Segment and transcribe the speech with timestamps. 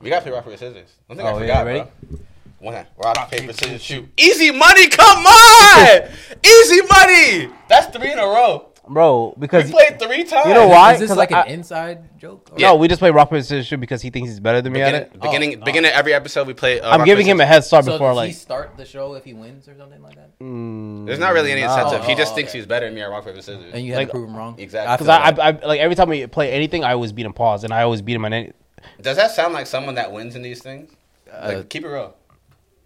[0.00, 0.88] We gotta play rock paper scissors.
[1.08, 1.90] I think Oh, I yeah, forgot, ready?
[2.10, 2.18] bro.
[2.60, 4.08] One, rock, paper scissors shoot.
[4.16, 6.02] Easy money, come on!
[6.44, 7.48] Easy money.
[7.68, 8.66] That's three in a row.
[8.88, 9.34] bro.
[9.38, 10.46] Because we played three times.
[10.46, 10.94] You know why?
[10.94, 12.50] Is this like I- an inside joke?
[12.58, 12.68] Yeah.
[12.68, 14.82] no, we just play rock paper scissors shoot because he thinks he's better than me
[14.82, 15.20] at it.
[15.20, 16.80] beginning, Oh, beginning of every episode, we play.
[16.80, 18.28] Uh, I'm rock, giving him a head start So before does like.
[18.28, 20.38] he start the show if he wins or something like that?
[20.40, 22.00] mm, There's not really any incentive.
[22.02, 22.58] Oh, he just oh, thinks okay.
[22.58, 23.72] he's better than me at rock paper scissors.
[23.72, 24.56] And you had Like- to prove him wrong.
[24.58, 24.94] Exactly.
[24.96, 25.30] Because I.
[25.44, 27.82] I, I, like every time we play anything, I always beat him pause, and I
[27.82, 28.52] always beat him on any.
[29.00, 30.90] Does that sound like someone that wins in these things?
[31.26, 32.14] Like, Uh, keep it real.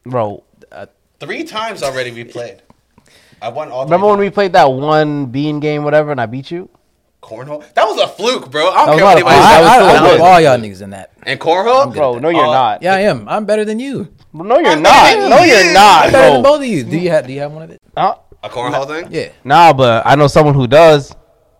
[0.04, 0.44] Bro,
[1.20, 2.62] Three times already we played.
[3.40, 3.84] I won all.
[3.84, 6.68] remember three when we played that one bean game, whatever, and I beat you?
[7.22, 7.64] cornhole?
[7.72, 8.68] That was a fluke, bro.
[8.68, 9.46] I don't was care not what a anybody fluke.
[9.46, 9.62] I, says.
[9.62, 10.20] was I, still I good.
[10.20, 11.12] all y'all niggas in that.
[11.22, 11.94] And cornhole?
[11.94, 12.82] Bro, no, you're Uh, not.
[12.82, 13.26] Yeah, I am.
[13.28, 14.12] I'm better than you.
[14.34, 15.04] No, you're I'm not.
[15.04, 15.54] better No, you.
[15.54, 16.84] you're not, I'm better than both of you.
[16.84, 17.26] Do you have?
[17.26, 17.80] Do you have one of it?
[17.96, 19.06] Uh, A cornhole thing?
[19.10, 19.28] Yeah.
[19.42, 21.14] nah, but I know someone who does.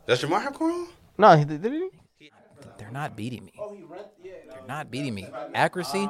[0.07, 0.87] Does Jamar have cornhole?
[1.17, 2.31] No, he did did he?
[2.77, 3.53] They're not beating me.
[3.57, 3.97] They're
[4.67, 5.29] not beating me.
[5.55, 6.09] Accuracy.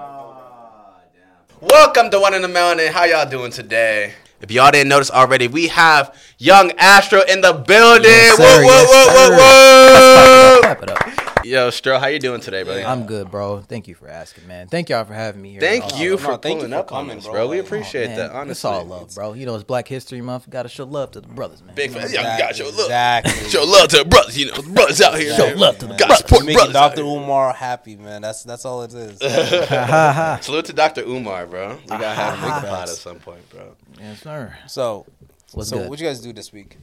[1.61, 2.91] Welcome to One in the Melanin.
[2.91, 4.15] How y'all doing today?
[4.41, 8.05] If y'all didn't notice already, we have Yung Astroo in the building.
[8.05, 8.63] Yes, whoa, sir.
[8.63, 9.31] whoa, Yes, whoa, sir.
[9.31, 10.61] whoa, whoa.
[10.61, 11.21] Clap it.
[11.47, 12.83] Yo, Stro, how you doing today, buddy?
[12.83, 13.61] I'm good, bro.
[13.61, 14.67] Thank you for asking, man.
[14.69, 15.61] Thank y'all for having me here.
[15.61, 17.33] Thank Oh, you no, for thank you pulling for up coming, bro.
[17.33, 17.49] bro.
[17.49, 18.51] We Like, appreciate oh, man, that, honestly.
[18.53, 19.35] It's all love, bro.
[19.35, 20.49] You know, it's Black History Month.
[20.49, 21.75] Got to show love to the brothers, man.
[21.75, 22.11] Big You know fan.
[22.13, 22.79] what I'm Yeah, you got show love.
[22.81, 23.51] Exactly.
[23.51, 24.55] Show love to the brothers, you know.
[24.57, 25.35] The brothers out here.
[25.35, 26.19] Show love to the Got brothers.
[26.19, 26.73] support Making brothers.
[26.73, 27.03] Dr.
[27.03, 28.23] Umar happy, man.
[28.23, 29.19] That's that's all it is.
[30.47, 31.03] Salute to Dr.
[31.03, 31.77] Umar, bro.
[31.83, 33.77] We gotta have him on the pod at some point, bro.
[33.99, 34.55] Yes, sir.
[34.67, 35.07] So,
[35.53, 35.91] What's so good?
[35.91, 36.77] what you guys do this week?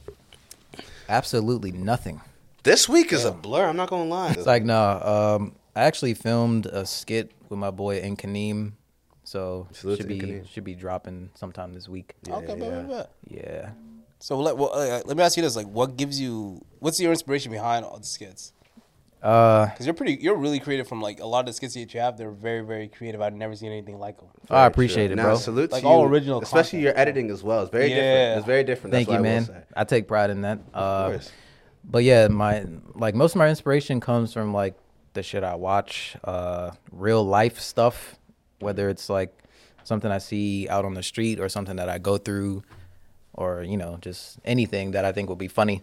[1.08, 2.20] Absolutely nothing.
[2.62, 3.66] This week is a blur.
[3.66, 4.30] I'm not gonna lie.
[4.32, 5.00] It's like, no.
[5.38, 8.72] Um, I actually filmed a skit with my boy Inkaneem.
[9.24, 10.48] So Salute should to be Inkaneem.
[10.48, 12.14] should be dropping sometime this week.
[12.28, 13.10] okay, bet, bet, bet.
[13.28, 13.70] Yeah.
[14.18, 16.60] So let well, uh, let me ask you this: like, what gives you?
[16.78, 18.52] What's your inspiration behind all the skits?
[19.22, 20.88] Uh, Because you're pretty, you're really creative.
[20.88, 23.20] From like a lot of the skits that you have, they're very, very creative.
[23.22, 24.28] I've never seen anything like them.
[24.50, 25.36] I appreciate it, Now, bro.
[25.36, 26.82] salute Like to all you, original especially content.
[26.82, 27.62] your editing as well.
[27.62, 27.94] It's very Yeah.
[27.94, 28.38] different.
[28.38, 28.92] It's very different.
[28.94, 29.46] Thank That's you, what I will man.
[29.46, 29.74] say.
[29.76, 30.58] I take pride in that.
[30.74, 31.30] Uh, Of course.
[31.84, 34.74] but yeah, my like most of my inspiration comes from like
[35.14, 38.16] the shit I watch, uh, real life stuff,
[38.58, 39.32] whether it's like
[39.84, 42.64] something I see out on the street or something that I go through,
[43.34, 45.82] or you know just anything that I think will be funny.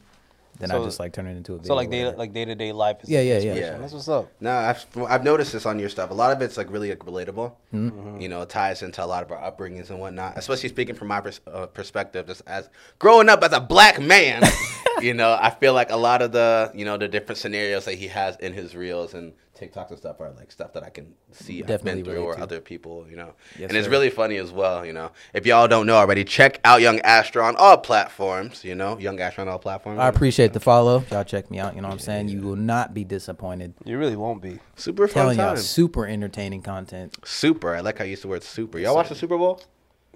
[0.59, 1.67] Then I So- just like turn it into a video.
[1.69, 2.97] So like day like day to day life.
[3.03, 3.55] Is Yeah, yeah, yeah.
[3.55, 3.77] Yeah.
[3.77, 4.29] That's what's up.
[4.41, 6.11] No, I've, I've noticed this on your stuff.
[6.11, 7.53] A lot of it's like really like, relatable.
[7.73, 8.19] Mm-hmm.
[8.19, 10.37] You know, it ties into a lot of our upbringings and whatnot.
[10.37, 12.69] Especially speaking from my pers- uh, perspective, just as
[12.99, 14.43] growing up as a black man,
[15.01, 17.95] you know, I feel like a lot of the you know the different scenarios that
[17.95, 21.13] he has in his reels and TikToks and stuff are like stuff that I can
[21.31, 22.41] see Definitely I've been through or to.
[22.41, 23.05] other people.
[23.09, 23.91] You know, Yes, and it's sir.
[23.91, 24.85] really funny as well.
[24.85, 28.63] You know, if y'all don't know already, check out Yung Astroo on all platforms.
[28.63, 29.99] You know, Yung Astroo on all platforms.
[29.99, 31.03] I appreciate the follow.
[31.11, 31.75] Y'all check me out.
[31.75, 32.29] You know what I'm saying?
[32.29, 33.73] You will not be disappointed.
[33.85, 34.59] You really won't be.
[34.75, 37.17] super fun Telling y'all super entertaining content.
[37.25, 37.75] Super.
[37.75, 38.79] I like how you use the word super.
[38.79, 39.61] Y'all watch the Super Bowl?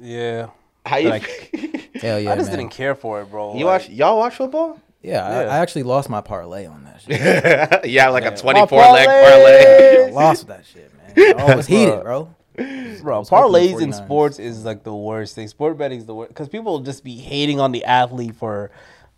[0.01, 0.47] Yeah.
[0.85, 1.09] How you?
[1.09, 1.23] like,
[2.01, 2.59] Hell yeah, I just man.
[2.59, 3.55] didn't care for it, bro.
[3.57, 3.89] you Like, watch?
[3.89, 4.79] Y'all watch football?
[5.03, 5.49] Yeah, I, Yeah.
[5.49, 7.85] I actually lost my parlay on that shit.
[7.91, 9.25] yeah, like a twenty-four leg parlay!
[9.65, 10.05] parlay.
[10.07, 11.39] I lost that shit, man.
[11.39, 12.33] I was heated, bro.
[12.55, 15.47] Bro, parlays in sports is like the worst thing.
[15.47, 18.71] Sport betting is the worst because people just be hating on the athlete for.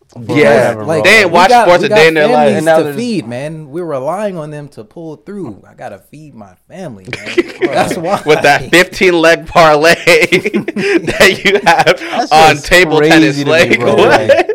[0.08, 1.12] for Yeah, whatever, like- bro.
[1.12, 2.34] They ain't watch got- sports a day in their life.
[2.36, 3.70] families And now to there's- feed, man.
[3.70, 5.64] We're relying on them to pull through.
[5.68, 7.36] I gotta feed my family, man.
[7.62, 8.22] That's why.
[8.26, 14.55] With that fifteen leg parlay that you have on table crazy tennis to me,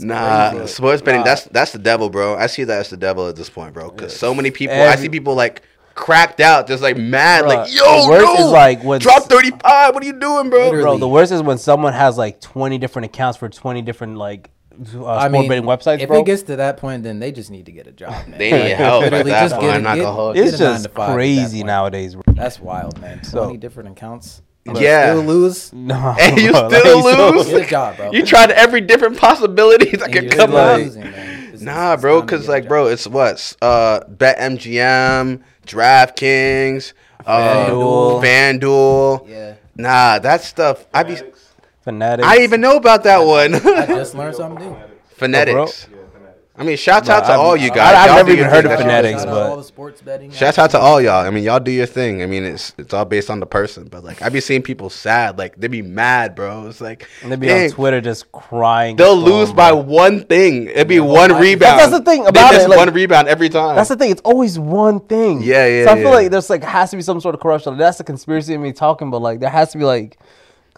[0.00, 0.08] leg.
[0.08, 0.16] bro.
[0.16, 0.24] What?
[0.24, 0.66] Nah, crazy.
[0.72, 1.20] sports betting.
[1.20, 1.24] Nah.
[1.24, 2.36] That's that's the devil, bro.
[2.36, 3.90] I see that as the devil at this point, bro.
[3.90, 5.62] Because so many people, I see people like
[5.94, 9.24] cracked out, just like mad, Bruh, like yo, the worst no, is, like, when- drop
[9.24, 9.94] thirty-five.
[9.94, 10.64] What are you doing, bro?
[10.66, 10.82] Literally.
[10.82, 14.50] Bro, the worst is when someone has like 20 different accounts for 20 different like
[14.94, 16.20] uh, I mean, betting websites, if bro.
[16.20, 18.38] it gets to that point, then they just need to get a job, man.
[18.38, 19.62] They need help at Literally, that just point.
[19.66, 21.14] get a- I'm not get- gonna hold get it's a just to five at that
[21.14, 22.22] crazy nowadays, bro.
[22.28, 23.24] That's wild, man.
[23.24, 24.40] So- Twenty different accounts.
[24.74, 25.12] But Yeah.
[25.14, 25.72] Still lose.
[25.72, 27.46] No, And you still like, so- lose?
[27.48, 28.12] Get a job, bro.
[28.12, 30.78] You tried every different possibility that And could come still out.
[30.80, 31.44] losing, man.
[31.48, 32.68] It's- Nah, it's bro, because like, job.
[32.68, 36.92] bro, it's what uh, BetMGM, DraftKings,
[37.26, 38.22] uh, FanDuel.
[38.22, 39.28] FanDuel.
[39.28, 39.54] Yeah.
[39.76, 40.86] Nah, that stuff.
[40.94, 41.16] I be.
[41.82, 42.28] Fanatics.
[42.28, 43.54] I even know about that one.
[43.54, 44.76] I just learned something new.
[45.16, 45.88] Phonetics.
[46.58, 47.94] I mean, shouts out to I've- all you guys.
[47.94, 48.72] I've Y'all never even heard thing.
[48.72, 50.30] of That's- Fanatics, Shout out but- all the sports betting.
[50.32, 51.24] Shouts out to all y'all.
[51.24, 52.22] I mean, y'all do your thing.
[52.22, 54.90] I mean, it's it's all based on the person, but like I be seeing people
[54.90, 56.66] sad, like they be mad, bro.
[56.66, 58.96] It's like And they be dang, on Twitter just crying.
[58.96, 59.80] They'll for lose them, by bro.
[59.82, 60.66] one thing.
[60.66, 61.78] It'd be one I- rebound.
[61.78, 63.76] That's the thing They about miss it, like- one rebound every time.
[63.76, 64.10] That's the thing.
[64.10, 65.42] It's always one thing.
[65.42, 67.76] Yeah, yeah, So I feel like there's like has to be some sort of corruption.
[67.78, 70.18] That's the conspiracy of me talking, but like there has to be like.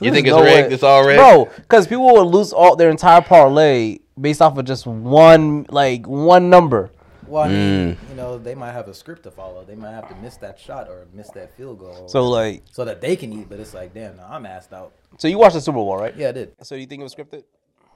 [0.02, 0.68] You think it's no rigged?
[0.68, 1.18] way- It's all rigged?
[1.20, 1.48] bro.
[1.56, 6.50] Because people will lose all their entire parlay based off of just one like one
[6.50, 6.90] number.
[7.26, 8.08] Well, I mean, Mm.
[8.10, 9.62] you know, they might have a script to follow.
[9.64, 12.08] They might have to miss that shot or miss that field goal.
[12.08, 14.92] So like, so that they can eat, but it's like, damn, no, I'm asked out.
[15.18, 16.14] so you watched the Super Bowl, right?
[16.16, 16.52] Yeah, I did.
[16.62, 17.44] So you think it was scripted?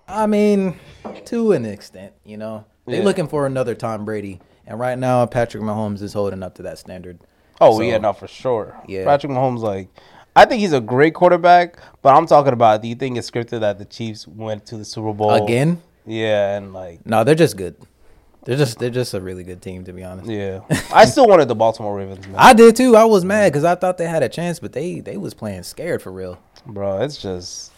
[0.07, 0.77] I mean,
[1.27, 3.05] to an extent, you know, they're Yeah.
[3.05, 6.79] looking for another Tom Brady, and right now Patrick Mahomes is holding up to that
[6.79, 7.19] standard.
[7.61, 8.77] Oh So- yeah, no, for sure.
[8.87, 9.05] Yeah.
[9.05, 9.89] Patrick Mahomes, like,
[10.37, 12.83] I think he's a great quarterback, but I'm talking about.
[12.83, 15.81] Do you think it's scripted that the Chiefs went to the Super Bowl Again?
[16.07, 17.77] Yeah, and like, No, they're just good.
[18.45, 20.29] They're just they're just a really good team, to be honest.
[20.29, 20.61] yeah,
[20.93, 22.37] I still wanted the Baltimore Ravens, man.
[22.39, 22.95] I did too.
[22.95, 25.63] I was mad because I thought they had a chance, but they they was playing
[25.63, 26.39] scared for real.
[26.67, 27.01] bro.
[27.01, 27.73] It's just.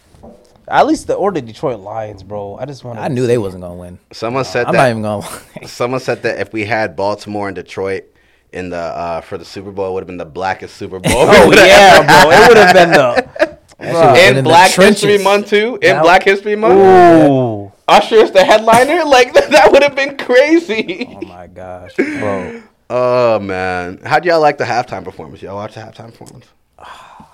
[0.69, 2.57] At least the or the Detroit Lions, bro.
[2.59, 2.99] I just want.
[2.99, 4.01] I knew they wasn't gonna win.
[4.13, 4.79] Someone said I'm that.
[4.79, 5.21] not even gonna.
[5.25, 5.67] lie.
[5.67, 8.07] Someone said that if we had Baltimore and Detroit
[8.53, 11.13] in the uh, for the Super Bowl, it would have been the blackest Super Bowl.
[11.15, 12.31] Oh yeah, bro.
[12.33, 13.57] It would have been the.
[13.79, 14.73] That been in in the Black.
[14.73, 15.79] History Month too.
[15.81, 19.05] In Now- Black History Month, Ooh, Usher is the headliner.
[19.07, 21.07] Like that would have been crazy.
[21.21, 21.95] Oh my gosh.
[21.95, 22.63] bro.
[22.89, 25.43] Oh man, how do y'all like the halftime performance?
[25.43, 26.47] Y'all watch the halftime performance?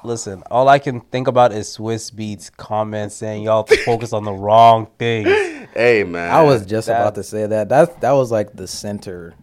[0.04, 4.32] Listen, all I can think about is Swizz Beatz comments saying y'all focus on the
[4.32, 5.28] wrong things.
[5.74, 7.68] Hey man, I was just That- about to say that.
[7.70, 9.34] That that was like the center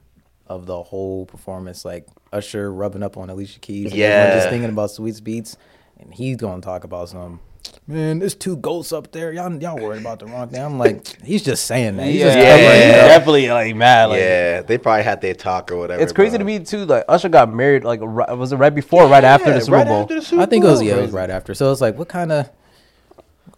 [0.48, 1.84] of the whole performance.
[1.86, 3.92] Like Usher rubbing up on Alicia Keys.
[3.92, 4.36] and everyone Yeah.
[4.36, 5.56] just thinking about Swizz Beatz,
[6.00, 7.40] and he's gonna talk about some.
[7.88, 9.34] Man, there's two ghosts up there.
[9.34, 10.62] Y'all, y'all worried about the wrong thing.
[10.62, 12.06] I'm like, he's just saying that.
[12.06, 12.52] He's yeah, just Yeah.
[12.58, 14.06] covering it definitely like mad.
[14.10, 16.02] Like, yeah, they probably had their talk or whatever.
[16.02, 16.86] It's crazy but- to me too.
[16.86, 17.84] Like Usher got married.
[17.84, 20.02] Like ri- was it right before, or right after Yeah, the Super right Bowl?
[20.04, 21.56] after the Super I think it was yeah, it was right after.
[21.56, 22.54] So it's like, what kind of, what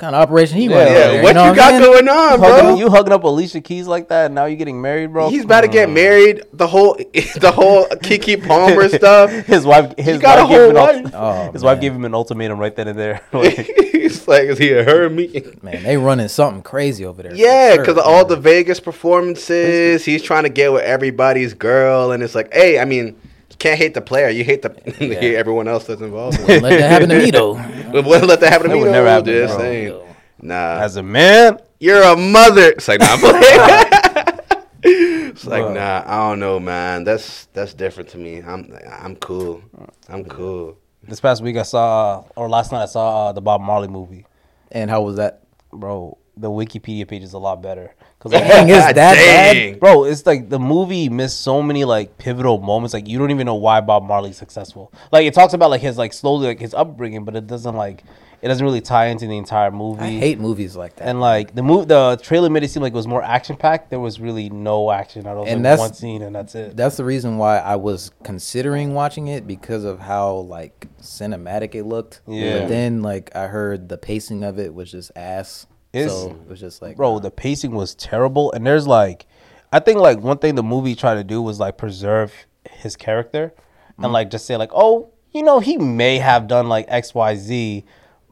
[0.02, 0.76] kind of operation he Yeah.
[0.78, 0.94] running?
[0.94, 1.82] Yeah, over there, what know you I'm got saying?
[1.84, 2.76] going on, Hugging- bro?
[2.76, 5.30] you hugging up Alicia Keys like that, and now you're getting married, bro.
[5.30, 5.94] He's about to get mm.
[5.94, 6.44] married.
[6.52, 6.96] The whole,
[7.40, 9.32] the whole Keke Palmer stuff.
[9.46, 11.14] His wife, his got a wife, gave him whole an ult- wife.
[11.16, 13.22] Oh, his wife gave him an ultimatum right then and there.
[13.32, 13.70] Like,
[14.02, 15.44] He's like, is he a her me?
[15.62, 17.36] Man, they running something crazy over there.
[17.36, 22.24] Yeah, because of all the Vegas performances, he's trying to get with everybody's girl, and
[22.24, 23.14] it's like, hey, I mean, you
[23.62, 26.40] can't hate the player, you hate the you hate everyone else that's involved.
[26.40, 26.64] in it.
[26.64, 27.54] Let that happen to me though.
[27.94, 28.80] Wouldn't let that happen to That me.
[28.80, 29.64] would though, never happen, just bro.
[29.64, 30.02] saying.
[30.42, 32.70] Nah, as a man, you're a mother.
[32.72, 34.52] It's like, nah, I'm playing.
[34.84, 35.74] it's like, Bro.
[35.74, 37.04] nah, I don't know, man.
[37.04, 38.38] That's that's different to me.
[38.42, 39.62] I'm I'm cool.
[40.10, 40.78] I'm cool.
[41.08, 44.26] this past week I saw, or last night I saw uh, the Bob Marley movie.
[44.72, 45.44] And how was that?
[45.72, 47.94] Bro, the Wikipedia page is a lot better.
[48.22, 49.72] Cause Dang, is that Dang.
[49.74, 49.80] bad?
[49.80, 52.94] Bro, it's like the movie missed so many like pivotal moments.
[52.94, 54.94] Like you don't even know why Bob Marley's successful.
[55.12, 58.04] Like it talks about like his like slowly like his upbringing, but it doesn't like
[58.44, 60.04] it doesn't really tie into the entire movie.
[60.04, 61.08] I hate movies like that.
[61.08, 63.90] and like the move, the trailer made it seem like it was more action packed.
[63.90, 65.46] There was really no action at all.
[65.48, 66.78] And like that's- one scene, and that's it.
[66.78, 71.86] That's the reason why I was considering watching it because of how like cinematic it
[71.86, 72.22] looked.
[72.28, 72.60] Yeah.
[72.60, 75.66] But then like I heard the pacing of it was just ass.
[75.94, 78.52] It's- so it was just like bro the pacing was terrible.
[78.54, 79.26] And there's like
[79.74, 82.34] i think like one thing the movie tried to do was like preserve
[82.70, 83.54] his character
[84.00, 84.06] Mm.
[84.06, 87.84] and like just say like oh you know he may have done like xyz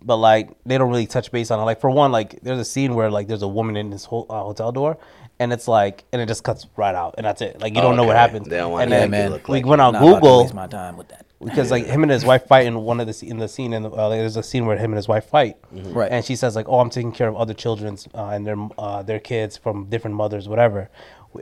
[0.02, 1.64] but like they don't really touch base on it.
[1.64, 4.26] Like for one like there's a scene where like there's a woman in this whole
[4.30, 4.98] uh, hotel door
[5.40, 7.96] and it's like and it just cuts right out and that's it like you don't
[7.96, 8.22] know what Okay.
[8.22, 9.32] happens They don't want and to then it man.
[9.32, 11.26] look we like went on Not about to google waste my time with that.
[11.44, 13.84] because like him and his wife fight in one of the in the scene in
[13.84, 16.12] the, uh, there's a scene where him and his wife fight Right.
[16.12, 19.02] and she says like oh i'm taking care of other children's uh, and their uh,
[19.04, 20.90] their kids from different mothers whatever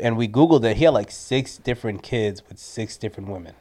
[0.01, 3.53] and we googled it he had like six different kids with six different women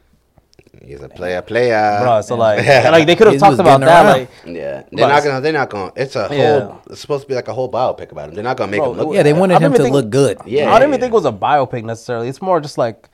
[0.85, 1.99] He's a player, player.
[2.03, 4.07] bro so like and, like they could have talked about that around.
[4.07, 5.41] like Yeah, they're not gonna.
[5.41, 5.93] They're not gonna.
[5.97, 6.61] It's a Yeah.
[6.61, 6.83] whole.
[6.91, 8.35] It's supposed to be like a whole biopic about him.
[8.35, 9.15] They're not gonna make Bro, him look.
[9.15, 10.39] Yeah, they wanted I him to think- look good.
[10.47, 13.09] Yeah, i don't even think it was a biopic necessarily it's more just like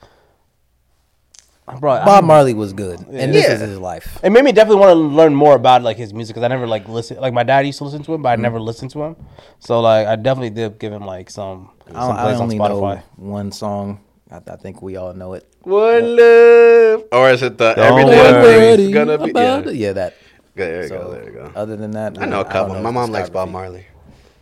[1.79, 3.53] bro Bob Marley was good, and this Yeah.
[3.53, 4.19] is his life.
[4.23, 6.67] it made me definitely want to learn more about like his music because I never
[6.67, 8.41] like listen like my dad used to listen to him, but I mm-hmm.
[8.43, 9.15] never listened to him.
[9.59, 12.57] So like I definitely did give him like some I, some I plays on only
[12.57, 12.95] Spotify.
[12.97, 14.02] know one song.
[14.33, 15.45] I, I think we all know it.
[15.61, 19.31] One love, or is it the Don't everyday worry gonna be?
[19.39, 19.75] Yeah, about it.
[19.75, 20.13] yeah, that.
[20.55, 21.11] there you So, go.
[21.11, 21.51] There you go.
[21.55, 22.81] Other than that, I know a don't couple.
[22.81, 23.49] My mom likes Bob.
[23.49, 23.85] Marley.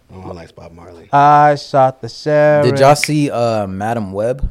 [0.09, 1.09] My mom likes Bob Marley.
[1.11, 2.69] I shot the sheriff.
[2.71, 4.49] Did y'all see uh, Madame Web?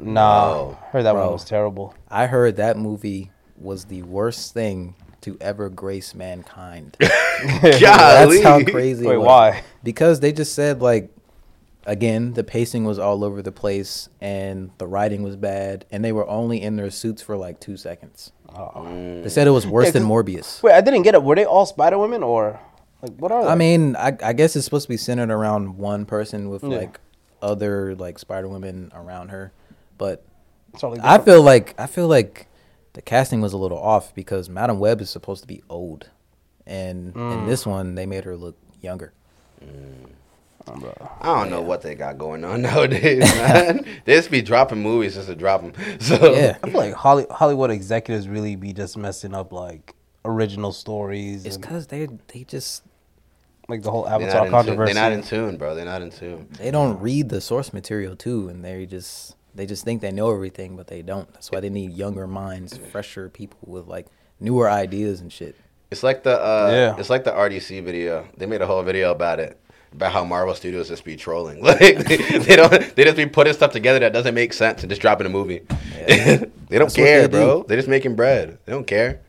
[0.00, 0.78] Nah, No.
[0.92, 1.94] heard that one was terrible.
[2.08, 6.96] I heard that movie was the worst thing to ever grace mankind.
[7.00, 7.80] Golly.
[7.80, 9.06] That's how crazy.
[9.06, 9.26] Wait, it was.
[9.26, 9.62] why?
[9.82, 11.10] Because they just said like,
[11.86, 16.12] again, the pacing was all over the place and the writing was bad, and they
[16.12, 18.32] were only in their suits for like two seconds.
[18.52, 20.62] They said it was worse Yeah, than 'cause- Morbius.
[20.62, 21.22] Wait, I didn't get it.
[21.22, 22.60] Were they all Spider Women or
[23.02, 23.50] like what are they?
[23.50, 26.78] I mean, I, I guess it's supposed to be centered around one person with Yeah.
[26.78, 27.00] like
[27.42, 29.52] other like Spider Women around her,
[29.98, 30.22] but
[30.78, 32.48] So, I feel like I feel like
[32.94, 36.08] the casting was a little off because Madame Web is supposed to be old,
[36.66, 37.46] and in Mm.
[37.46, 39.12] this one they made her look younger.
[40.68, 43.84] I don't know what they got going on nowadays, man.
[44.04, 45.72] they just be dropping movies just to drop them.
[46.00, 46.56] So Yeah.
[46.62, 49.94] I feel like Holly, Hollywood executives really be just messing up like
[50.24, 52.82] original stories It's because they they just
[53.68, 54.50] like the whole they're Avatar tune.
[54.50, 54.92] controversy.
[54.92, 55.74] they're not in tune, bro.
[55.74, 56.48] They're not in tune.
[56.58, 60.30] they don't read the source material too, and they just they just think they know
[60.32, 61.32] everything, but they don't.
[61.32, 64.06] That's why they need younger minds, fresher people with like
[64.38, 65.56] newer ideas and shit.
[65.90, 66.96] It's like the uh, Yeah.
[67.00, 68.28] it's like the RDC video.
[68.36, 69.58] They made a whole video about it.
[69.96, 73.54] About how Marvel Studios just be trolling, like they, they don't, they just be putting
[73.54, 75.62] stuff together that doesn't make sense and just dropping a movie.
[76.06, 76.36] Yeah.
[76.68, 77.30] they don't That's care, they do.
[77.44, 77.62] bro.
[77.62, 78.58] They're just making bread.
[78.66, 79.20] They don't care.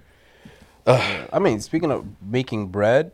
[0.86, 3.12] I mean, speaking of making bread,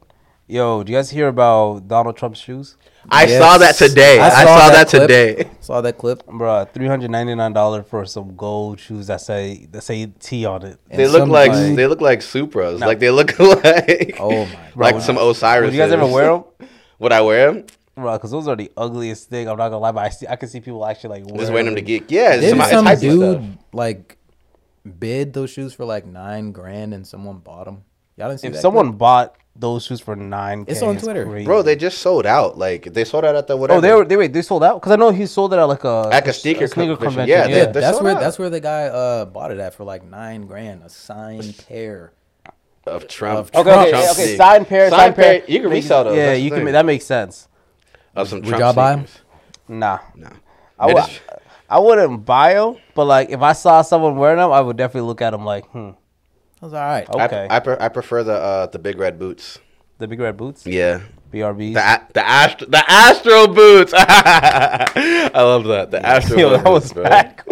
[0.47, 2.75] yo, do you guys hear about Donald Trump's shoes?
[3.09, 3.39] I Yes.
[3.41, 4.19] saw that today.
[4.19, 5.01] I saw, that, clip.
[5.01, 5.49] today.
[5.59, 6.25] Saw that clip.
[6.25, 6.65] bro.
[6.65, 10.63] three hundred ninety nine dollar for some gold shoes that say that say T on
[10.63, 10.79] it.
[10.89, 12.79] And They look some like they look like Supras.
[12.79, 12.87] No.
[12.87, 15.65] Like they look like Oh my like some Osiris.
[15.67, 16.43] Would you guys ever wear them?
[17.03, 17.65] Would I wear them?
[17.95, 19.47] Bro, because those are the ugliest thing.
[19.47, 21.67] I'm not gonna lie, but I see I can see people actually like Just wearing
[21.67, 22.05] them to geek.
[22.09, 23.45] Yeah, it's Didn't some, some it's hype dude stuff.
[23.73, 24.17] like
[24.99, 27.83] bid those shoes for like nine grand and someone bought them?
[28.17, 28.97] Y'all didn't see If that someone clip?
[28.97, 31.25] bought those shoes for nine, It's on Twitter.
[31.43, 32.57] Bro, they just sold out.
[32.57, 33.77] Like they sold out at the whatever.
[33.77, 35.63] Oh, they were they wait they sold out because I know he sold it at
[35.65, 37.27] like a At a sneaker convention.
[37.27, 38.21] Yeah, yeah, they're that's sold where out.
[38.21, 42.13] that's where the guy uh bought it at for like nine grand, a signed pair.
[42.85, 43.39] Of Trump.
[43.39, 44.13] Of Okay, Trump okay, okay.
[44.13, 44.37] sneakers.
[44.37, 45.49] Sign pair, Sign sign pair, pair.
[45.49, 46.63] you can resell those, Yeah, that's you can.
[46.65, 46.73] thing.
[46.73, 47.47] That makes sense.
[48.15, 48.99] of some Would Trump y'all buy 'em?
[49.07, 49.21] sneakers.
[49.67, 50.27] Nah, No.
[50.79, 51.03] I It would.
[51.05, 51.19] is-
[51.69, 55.07] I wouldn't buy them, but like if I saw someone wearing them, I would definitely
[55.07, 55.91] look at them like, hmm,
[56.61, 57.09] I was all right.
[57.09, 57.47] Okay.
[57.49, 59.57] I, pre- I prefer the uh, the big red boots.
[59.97, 60.99] the big red boots, Yeah.
[61.31, 61.73] BRB.
[61.73, 63.91] The a- the Astro the Astro boots.
[63.97, 65.89] I love that.
[65.91, 67.03] The Astro Yo, boots, that was bro.
[67.03, 67.43] back.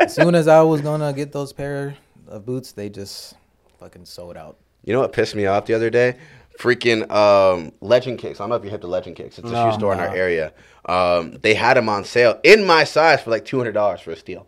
[0.00, 1.96] As soon as I was gonna get those pair
[2.28, 3.34] of boots, they just
[3.80, 4.58] fucking sold out.
[4.84, 6.16] You know what pissed me off the other day?
[6.58, 8.38] Freaking um, Legend Kicks.
[8.38, 9.38] I don't know if you hit the Legend Kicks.
[9.38, 10.52] It's a No, shoe store in our area.
[10.84, 14.10] Um, they had them on sale in my size for like two hundred dollars for
[14.10, 14.46] a steal,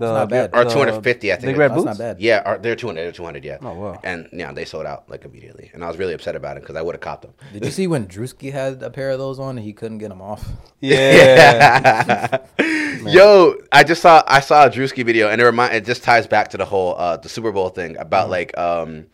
[0.00, 0.50] The, not bad.
[0.52, 1.30] or the two hundred fifty.
[1.32, 1.46] I think.
[1.46, 1.86] Big it- red That's boots.
[1.86, 2.20] not bad.
[2.20, 3.02] Yeah, or they're two hundred.
[3.04, 3.44] They're two hundred.
[3.44, 3.58] Yeah.
[3.62, 4.00] Oh, wow.
[4.02, 6.74] And yeah, they sold out like immediately, and I was really upset about it because
[6.76, 7.34] I would have copped them.
[7.52, 10.08] Did you see when Drewski had a pair of those on and he couldn't get
[10.08, 10.44] them off?
[10.80, 12.38] Yeah.
[13.06, 16.26] Yo, I just saw I saw a Drewski video, and it remind it just ties
[16.26, 18.30] back to the whole uh, the Super Bowl thing about Mm-hmm.
[18.30, 19.06] like um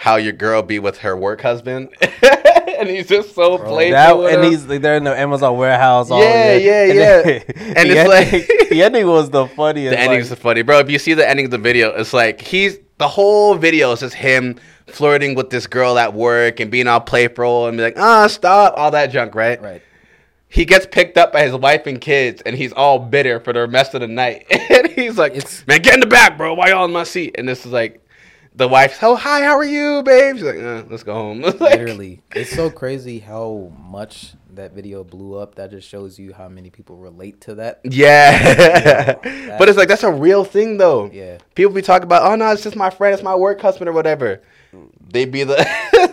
[0.00, 4.22] how your girl be with her work husband, and he's just so playful.
[4.22, 4.50] That, and him.
[4.50, 6.10] he's like they're in the Amazon warehouse.
[6.10, 7.22] all Yeah, yeah, And yeah.
[7.22, 7.42] then-
[7.76, 9.90] And the it's like- the ending was the funniest.
[9.92, 10.78] the ending's like, funny, bro.
[10.78, 14.00] If you see the ending of the video, it's like he's the whole video is
[14.00, 17.98] just him flirting with this girl at work and being all playful and be like,
[17.98, 19.60] ah, stop, all that junk, right?
[19.60, 19.82] Right.
[20.48, 23.68] He gets picked up by his wife and kids, and he's all bitter for the
[23.68, 24.46] rest of the night.
[24.50, 26.54] and he's like, It's- "Man, get in the back, bro.
[26.54, 28.00] Why y'all in my seat?" And this is like,
[28.54, 31.58] the wife's, "Oh, hi, how are you, babe?" She's like, uh, "Let's go home." Like-
[31.60, 35.54] Literally, it's so crazy how much that video blew up.
[35.54, 37.80] That just shows you how many people relate to that.
[37.90, 39.14] Yeah,
[39.58, 41.10] but it's like that's a real thing though.
[41.12, 41.38] Yeah.
[41.54, 43.92] people be talking about, oh no, it's just my friend, it's my work husband or
[43.92, 44.42] whatever.
[45.08, 45.56] They be the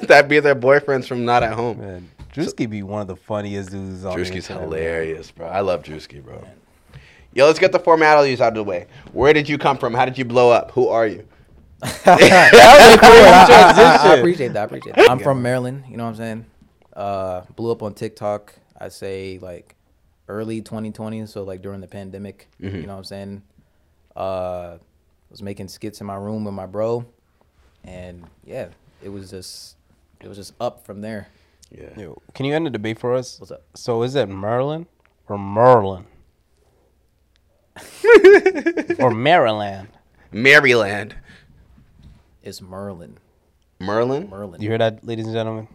[0.08, 1.80] that be their boyfriends from not at home.
[1.80, 4.06] man, Drewski be one of the funniest dudes.
[4.06, 5.48] on the Drewski's hilarious, bro.
[5.48, 6.44] I love Drewski, bro.
[7.34, 8.88] Yo, let's get the formalities out of the way.
[9.14, 9.94] Where did you come from?
[9.94, 10.72] How did you blow up?
[10.72, 11.28] Who are you?
[11.84, 12.50] I,
[13.04, 14.62] I- I appreciate that.
[14.62, 15.10] I appreciate that.
[15.10, 15.84] I'm from Maryland.
[15.90, 16.46] You know what I'm saying?
[16.94, 18.54] Uh, blew up on TikTok.
[18.80, 19.76] I say like
[20.28, 22.48] early 2020, so like during the pandemic.
[22.60, 23.44] You know what I'm saying?
[24.16, 24.78] Uh,
[25.30, 27.06] was making skits in my room with my bro,
[27.84, 28.70] and yeah,
[29.04, 29.76] it was just
[30.22, 31.28] it was just up from there.
[31.70, 31.90] Yeah.
[32.00, 33.40] Yo, can you end the debate for us?
[33.40, 33.64] What's up?
[33.76, 34.88] So is it Merlin
[35.28, 36.06] or Merlin
[39.00, 39.90] or Maryland?
[40.32, 41.16] Maryland.
[42.48, 43.18] It's Merlin.
[43.78, 44.30] Merlin?
[44.30, 44.62] Merlin.
[44.62, 45.68] You hear that, ladies and gentlemen?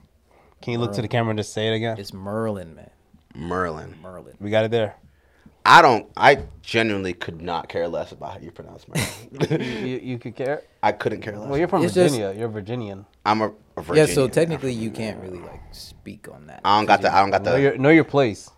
[0.63, 1.99] Can you look to the camera and just say it again?
[1.99, 2.89] It's Merlin, man.
[3.35, 3.95] Merlin.
[4.01, 4.35] Merlin.
[4.41, 4.95] We got it there.
[5.67, 9.61] I don't I genuinely could not care less about how you pronounce Merlin.
[9.87, 10.63] You, you could care.
[10.83, 11.47] I couldn't care less.
[11.47, 12.39] Well, you're from It's just- Virginia.
[12.41, 13.05] You're Virginian.
[13.27, 14.09] I'm a, a Virginian.
[14.09, 16.63] Yeah, so technically you can't really like speak on that.
[16.65, 18.51] I don't got the I don't got Know the your, know your place.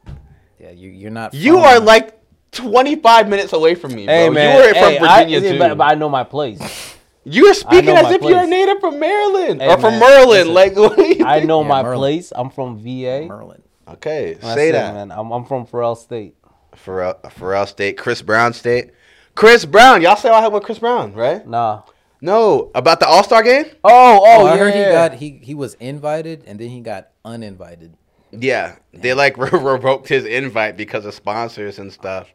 [0.60, 1.34] Yeah, you you're not.
[1.34, 2.20] You from- are like
[2.52, 4.14] 25 minutes away from me, bro.
[4.14, 5.58] Hey man, you were hey, from I- Virginia too.
[5.58, 6.93] But, but I know my place.
[7.24, 10.00] You are speaking as my if you're a native from Maryland Hey, or from man,
[10.00, 10.28] Merlin.
[10.28, 11.98] listen, like, what you I know Yeah, my Merlin.
[11.98, 12.32] place.
[12.34, 13.26] I'm from VA.
[13.26, 13.62] Merlin.
[13.88, 14.94] Okay, That's say that.
[14.94, 15.10] man.
[15.12, 16.36] I'm, I'm from Pharrell State.
[16.74, 18.90] Pharrell, Pharrell State, Chris Brown State.
[19.34, 21.46] Chris Brown, y'all say I had with Chris Brown, right?
[21.46, 21.82] Nah.
[22.20, 23.66] No, about the All Star game.
[23.84, 26.80] Oh, oh, Oh, I yeah, heard he got he he was invited and then he
[26.80, 27.94] got uninvited.
[28.32, 32.32] Yeah, they like re- revoked his invite because of sponsors and stuff.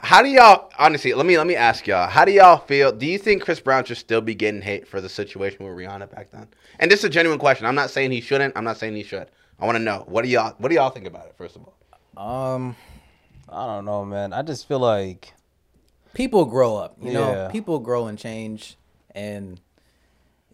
[0.00, 1.12] How do y'all honestly?
[1.12, 2.08] Let me let me ask y'all.
[2.08, 2.92] How do y'all feel?
[2.92, 6.10] Do you think Chris Brown should still be getting hate for the situation with Rihanna
[6.10, 6.46] back then?
[6.78, 7.66] And this is a genuine question.
[7.66, 8.56] I'm not saying he shouldn't.
[8.56, 9.28] I'm not saying he should.
[9.58, 11.34] I want to know what do y'all what do y'all think about it?
[11.36, 12.76] First of all, Um,
[13.48, 14.32] I don't know, man.
[14.32, 15.34] I just feel like
[16.14, 17.48] people grow up, you know.
[17.50, 18.76] People grow and change,
[19.14, 19.60] and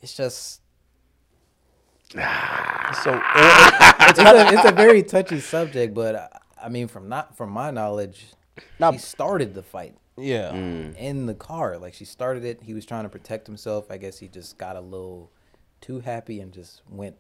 [0.01, 0.63] it's just
[2.15, 2.21] so.
[2.23, 5.93] it's a, it's a very touchy subject.
[5.93, 6.29] But uh,
[6.63, 8.27] I mean, from not from my knowledge,
[8.79, 10.51] Now- she started the fight yeah.
[10.53, 10.97] Mm.
[10.97, 11.77] in the car.
[11.79, 12.61] Like she started it.
[12.63, 13.91] He was trying to protect himself.
[13.91, 15.31] I guess he just got a little
[15.81, 17.17] too happy and just went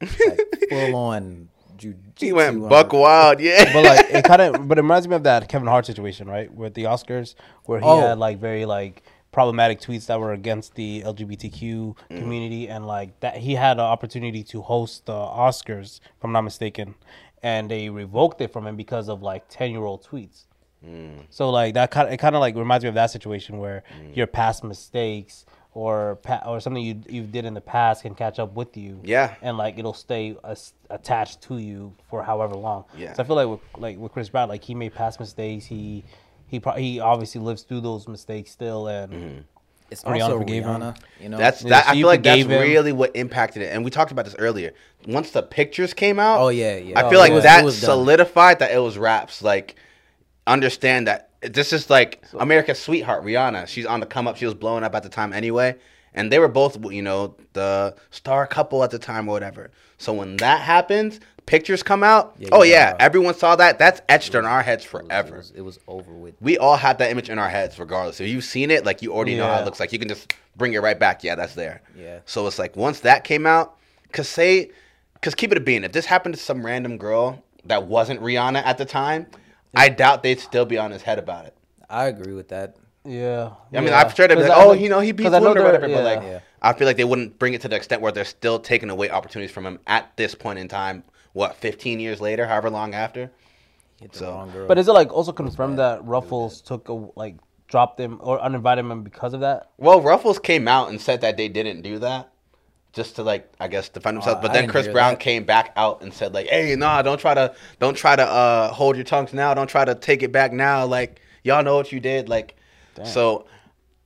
[0.00, 0.40] like,
[0.70, 1.96] full on jujitsu.
[2.18, 2.98] he went buck her.
[2.98, 3.40] wild.
[3.40, 6.28] Yeah, but like it kind of but it reminds me of that Kevin Hart situation,
[6.28, 6.52] right?
[6.52, 8.00] With the Oscars where he Oh.
[8.00, 9.02] had like very like
[9.32, 14.42] problematic tweets that were against the LGBTQ community and like that he had an opportunity
[14.42, 16.96] to host the Oscars, if I'm not mistaken,
[17.42, 20.46] and they revoked it from him because of like 10-year-old tweets.
[20.86, 21.24] Mm.
[21.30, 23.82] So like that kind of, it kind of like reminds me of that situation where
[24.00, 24.16] mm.
[24.16, 28.38] your past mistakes or pa- or something you you did in the past can catch
[28.38, 29.00] up with you.
[29.04, 29.34] Yeah.
[29.42, 32.84] And like it'll stay as- attached to you for however long.
[32.96, 33.12] Yeah.
[33.12, 35.66] So I feel like with like with Chris Brown, like he made past mistakes.
[35.66, 36.04] He
[36.46, 39.38] he pro- he obviously lives through those mistakes still, and mm-hmm.
[39.90, 40.94] It's Rihanna also forgave him.
[41.20, 41.84] You know, That's Yeah, that.
[41.86, 42.48] so I feel like that's him.
[42.48, 44.72] really what impacted it, and we talked about this earlier.
[45.06, 46.98] Once the pictures came out, Oh, yeah, yeah.
[46.98, 47.90] I Oh, feel it like was- that it was done.
[47.90, 49.42] solidified that it was raps.
[49.42, 49.74] Like,
[50.46, 53.66] understand that this is like America's sweetheart, Rihanna.
[53.66, 54.36] She's on the come up.
[54.36, 55.76] She was blowing up at the time anyway,
[56.14, 59.70] and they were both, you know, the star couple at the time or whatever.
[59.98, 62.34] So when that happens, pictures come out.
[62.38, 62.90] Yeah, oh yeah.
[62.90, 63.78] yeah, everyone saw that.
[63.78, 66.34] That's etched in our heads forever it was, it was over with.
[66.40, 68.20] we all have that image in our heads regardless.
[68.20, 69.92] If you've seen it, like you already know how it looks like.
[69.92, 71.24] You can just bring it right back.
[71.24, 71.82] Yeah, that's there.
[71.96, 72.20] Yeah.
[72.26, 73.76] So it's like once that came out,
[74.12, 74.70] cause say,
[75.22, 75.84] cause keep it a bean.
[75.84, 79.26] If this happened to some random girl that wasn't Rihanna at the time,
[79.74, 81.54] I doubt they'd still be on his head about it.
[81.88, 82.76] I agree with that.
[83.04, 83.50] yeah.
[83.72, 84.00] I mean, yeah.
[84.00, 85.62] I'm sure they'd be 'Cause like, oh, you know, he beats 'cause I or they're-
[85.64, 85.88] whatever.
[85.88, 86.40] But like, Yeah.
[86.62, 89.10] I feel like they wouldn't bring it to the extent where they're still taking away
[89.10, 91.04] opportunities from him at this point in time.
[91.32, 93.30] What, 15 years later, however long after?
[94.00, 97.36] Hit the So- But is it like also confirmed that Ruffles took a like
[97.68, 99.68] dropped him or uninvited him because of that?
[99.78, 102.29] Well, Ruffles came out and said that they didn't do that,
[102.92, 104.38] just to like I guess defend himself.
[104.38, 105.20] Oh, but then Chris Brown that.
[105.20, 108.72] came back out and said like, "Hey, nah, don't try to don't try to uh,
[108.72, 109.54] hold your tongues now.
[109.54, 110.84] Don't try to take it back now.
[110.86, 112.28] Like y'all know what you did.
[112.28, 112.56] Like
[113.04, 113.46] so."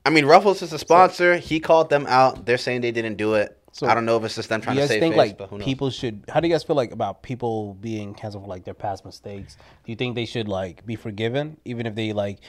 [0.05, 1.35] I mean, Ruffles is a sponsor.
[1.37, 2.45] he called them out.
[2.45, 3.59] They're saying they didn't do it.
[3.71, 5.17] So- I don't know if it's just them trying you to guys save think face,
[5.17, 5.65] like but who knows?
[5.65, 6.23] people should?
[6.29, 9.57] How do you guys feel like about people being canceled for like their past mistakes?
[9.83, 12.39] Do you think they should like be forgiven even if they like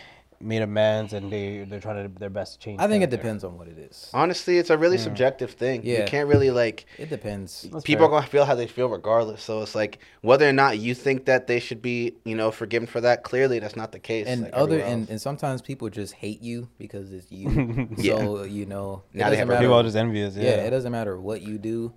[0.40, 2.80] made amends and they they're trying to their best to change?
[2.80, 3.16] I think it character?
[3.16, 4.10] depends on what it is.
[4.12, 5.04] Honestly, it's a really mm.
[5.04, 5.82] subjective thing.
[5.84, 6.00] Yeah.
[6.00, 7.62] You can't really like It depends.
[7.72, 8.16] That's people fair.
[8.16, 9.42] are gonna feel how they feel regardless.
[9.42, 12.86] So it's like whether or not you think that they should be, you know, forgiven
[12.86, 13.22] for that.
[13.22, 14.26] Clearly, that's not the case.
[14.26, 17.88] And like other and, and sometimes people just hate you because it's you.
[17.96, 18.18] Yeah.
[18.18, 20.36] So you know, Now they have matter- People are just envious.
[20.36, 20.42] yeah.
[20.42, 21.92] Yeah, it doesn't matter what you do.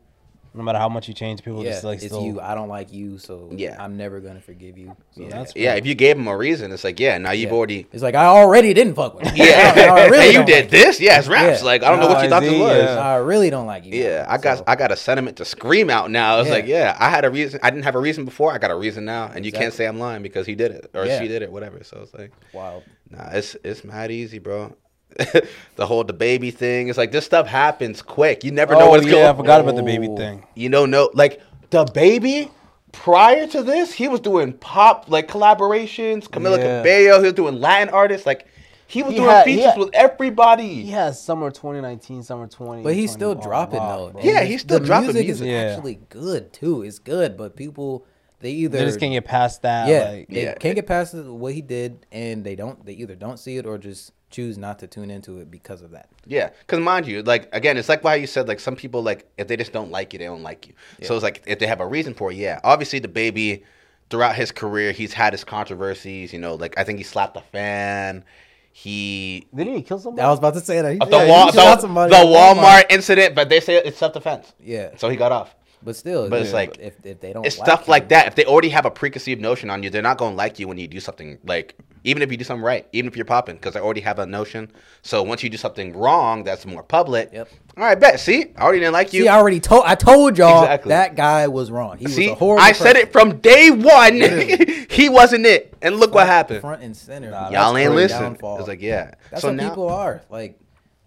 [0.54, 2.24] No matter how much you change, people Yeah, just like it's still.
[2.24, 2.42] you.
[2.42, 3.76] I don't like you, so Yeah.
[3.80, 4.96] I'm never gonna forgive you.
[5.12, 7.52] So Yeah, that's yeah, if you gave them a reason, it's like, yeah, now you've
[7.52, 7.56] yeah.
[7.56, 7.88] already.
[7.92, 9.46] It's like I already didn't fuck with you.
[9.46, 11.00] Yeah, I, I really and you don't did like this.
[11.00, 11.60] Yeah, it's raps.
[11.60, 11.66] Yeah.
[11.66, 12.78] Like I don't know what you thought this RIZ, was.
[12.84, 13.00] yeah.
[13.00, 13.94] I really don't like you.
[14.02, 16.40] Yeah, I got So, I got a sentiment to scream out now.
[16.40, 16.54] It's Yeah.
[16.56, 17.60] like, yeah, I had a reason.
[17.64, 18.52] I didn't have a reason before.
[18.52, 20.90] I got a reason now, and you can't say I'm lying because he did it
[20.96, 21.20] or Yeah.
[21.20, 21.84] she did it, whatever.
[21.84, 22.82] So it's like, wow.
[23.12, 24.76] Nah, it's it's mad easy, bro.
[25.76, 26.88] the whole the baby thing.
[26.88, 28.43] It's like this stuff happens quick.
[28.43, 29.26] You never know oh what's yeah, going.
[29.26, 30.45] I forgot about the baby thing.
[30.56, 32.52] You know, no, like the baby.
[32.91, 36.28] Prior to this, he was doing pop like collaborations.
[36.28, 36.80] Camila Yeah.
[36.80, 37.19] Cabello.
[37.19, 38.26] He was doing Latin artists.
[38.26, 38.48] Like
[38.88, 40.82] he was He doing had- features had- with everybody.
[40.86, 42.82] He has summer 2019, summer 20.
[42.82, 44.12] But he's still dropping wow, though.
[44.13, 44.22] bro.
[44.24, 45.26] Yeah, he's still the dropping music.
[45.28, 45.45] music.
[45.45, 45.58] is Yeah.
[45.74, 46.82] actually good too.
[46.82, 48.06] It's good, but people
[48.39, 49.88] they either They just can't get past that.
[49.88, 50.54] yeah, like, they Yeah.
[50.56, 52.84] can't get past what he did, and they don't.
[52.86, 55.92] They either don't see it or just choose not to tune into it because of
[55.92, 56.10] that.
[56.26, 59.30] Yeah, because mind you, like again, it's like why you said like some people like
[59.38, 60.74] if they just don't like you, they don't like you.
[61.04, 62.60] So it's like if they have a reason for it, yeah.
[62.63, 63.63] Obviously, the baby
[64.10, 66.34] throughout his career, he's had his controversies.
[66.34, 68.24] You know, like I think he slapped a fan.
[68.72, 70.26] He Didn't he kill somebody?
[70.26, 70.94] I was about to say that.
[70.94, 73.76] He, the, yeah, he Wal- the, somebody the oh at Walmart incident, but they say
[73.78, 74.54] it's self defense.
[74.60, 75.54] Yeah, So he got off.
[75.84, 78.28] But still, But it's like- if if they don't, It's like stuff like that.
[78.28, 80.68] If they already have a preconceived notion on you, they're not going to like you
[80.68, 83.56] when you do something like, even if you do something right, even if you're popping,
[83.56, 84.72] because they already have a notion.
[85.02, 87.50] So once you do something wrong that's more public, Yep.
[87.78, 88.20] all right, bet.
[88.20, 89.24] See, I already didn't like you.
[89.24, 89.84] See, I already told.
[89.86, 90.89] I told y'all Exactly.
[90.89, 91.98] that guy was wrong.
[91.98, 92.63] He See, was a horrible.
[92.63, 94.15] I said it from day one.
[94.89, 96.62] he wasn't it, and look what happened.
[96.62, 97.32] Front and center.
[97.32, 98.38] Nah, Y'all ain't listen.
[98.42, 99.12] It's like yeah.
[99.30, 100.58] That's so what now, people are like.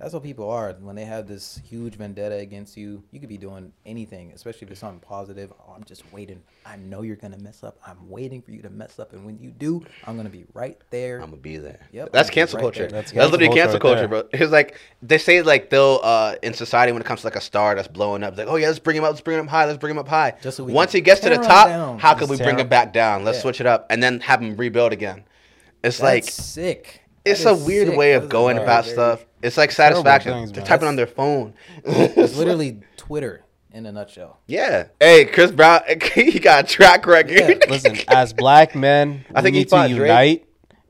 [0.03, 3.05] That's what people are when they have this huge vendetta against you.
[3.13, 5.53] You could be doing anything, especially if it's something positive.
[5.61, 6.43] Oh, I'm just waiting.
[6.67, 7.79] I know you're gonna mess up.
[7.87, 10.77] I'm waiting for you to mess up, and when you do, I'm gonna be right
[10.91, 11.21] there.
[11.21, 11.79] I'm gonna be there.
[11.93, 12.81] Yep, that's I'm cancel right culture.
[12.81, 12.91] there.
[12.91, 14.41] That's, That's literally cancel cancel culture culture, bro.
[14.41, 17.41] It's like they say like they'll uh in society when it comes to like a
[17.41, 19.67] star that's blowing up, like oh yeah, let's bring him up, let's bring him high,
[19.67, 20.35] let's bring him up high.
[20.43, 22.01] Just so we Once he gets to the top, down.
[22.01, 23.25] how can we bring him- him back down?
[23.25, 23.43] Let's Yeah.
[23.43, 25.23] switch it up and then have him rebuild again.
[25.85, 27.03] It's That's like sick.
[27.25, 27.97] it's a weird sick.
[27.97, 29.25] way of going about stuff.
[29.43, 30.33] It's like satisfaction.
[30.33, 31.55] things, They're typing on their phone.
[31.85, 34.39] It's literally Twitter in a nutshell.
[34.47, 34.89] yeah.
[35.01, 35.81] Hey, Chris Brown,
[36.15, 37.33] he got a track record.
[37.33, 37.55] Yeah.
[37.69, 40.01] Listen, as black men, I we think he need to fought Drake.
[40.01, 40.47] unite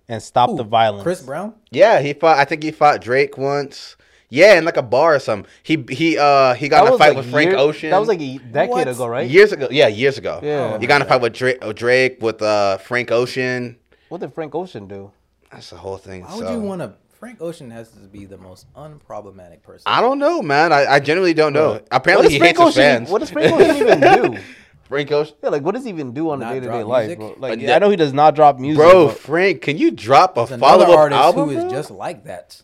[0.08, 0.56] and stop Who?
[0.56, 1.02] the violence.
[1.04, 1.54] Chris Brown.
[1.70, 2.38] Yeah, he fought.
[2.38, 3.96] I think he fought Drake once.
[4.28, 5.50] Yeah, in like a bar or something.
[5.62, 7.90] He he uh he got That in a fight like with Frank year- Ocean.
[7.90, 8.88] That was like a decade What?
[8.88, 9.28] ago, right?
[9.28, 9.68] years ago.
[9.70, 10.40] Yeah, years ago.
[10.42, 10.78] Yeah.
[10.78, 13.76] he got in a fight with Drake, Drake with uh Frank Ocean.
[14.08, 15.10] What did Frank Ocean do?
[15.50, 16.22] That's the whole thing.
[16.22, 16.94] Why would you want to?
[17.22, 19.84] Frank Ocean has to be the most unproblematic person.
[19.86, 20.72] I don't know, man.
[20.72, 21.74] I, I genuinely don't know.
[21.74, 22.82] What Apparently, does he Frank hates Ocean?
[22.82, 23.10] fans.
[23.10, 24.00] What does Frank Ocean even
[24.34, 24.38] do?
[24.88, 25.36] Frank Ocean?
[25.40, 27.36] Yeah, like what does he even do on a day to day life, bro?
[27.38, 30.36] Like yeah, I know he does not drop music, Bro, but- Frank, can you drop
[30.36, 31.44] a follow up album?
[31.50, 31.70] who is bro?
[31.70, 32.60] just like that.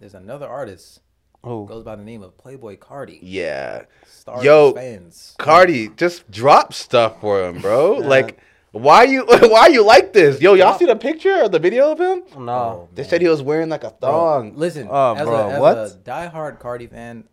[0.00, 1.00] There's another artist
[1.44, 1.66] Who?
[1.66, 3.18] goes by the name of Playboi Carti.
[3.20, 3.82] yeah.
[4.06, 5.36] Stars Yo, fans.
[5.38, 7.96] Carti, just drop stuff for him, bro.
[7.98, 8.38] Like,
[8.72, 10.40] why you why you like this?
[10.40, 12.22] Yo, y'all see the picture or the video of him?
[12.44, 12.52] No.
[12.52, 14.52] Oh, They said he was wearing like a Bro, thong.
[14.56, 15.78] listen, Oh, as, bro, a, as what?
[15.78, 17.24] a diehard Carti fan,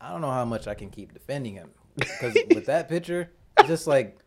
[0.00, 3.68] I don't know how much I can keep defending him because with that picture, it's
[3.68, 4.18] just like,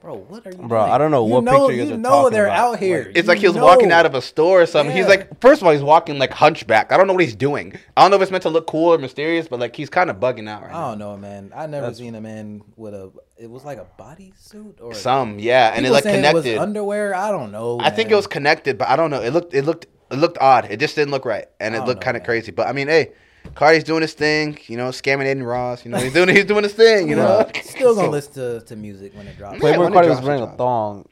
[0.00, 0.92] bro, what are you Bro, doing?
[0.92, 2.74] I don't know you what know, picture you guys you are know talking they're about.
[2.74, 3.12] out here.
[3.14, 4.94] It's You like he was walking out of a store or something.
[4.94, 6.92] He's like, first of all, he's walking like hunchback.
[6.92, 7.74] I don't know what he's doing.
[7.96, 10.10] I don't know if it's meant to look cool or mysterious, but like he's kind
[10.10, 10.86] of bugging out right now.
[10.86, 11.52] I don't know, man.
[11.54, 13.10] I never seen a man with a.
[13.36, 16.46] It was like a bodysuit or Some, yeah, and it like connected.
[16.46, 17.14] It was underwear.
[17.14, 17.78] I don't know.
[17.80, 19.22] I think it was connected, but I don't know.
[19.22, 20.66] It looked, it looked, it looked odd.
[20.70, 22.50] It just didn't look right, and it looked kind of crazy.
[22.50, 23.12] But I mean, hey,
[23.54, 24.58] Carti's doing his thing.
[24.66, 25.84] You know, scamming Adin Ross.
[25.84, 27.08] You know, he's doing, he's doing his thing.
[27.08, 29.54] You know, Still gonna listen to, to music when it drops.
[29.54, 30.58] Yeah, Playboy when it Carti was drops, it wearing a drops.
[30.58, 31.06] thong.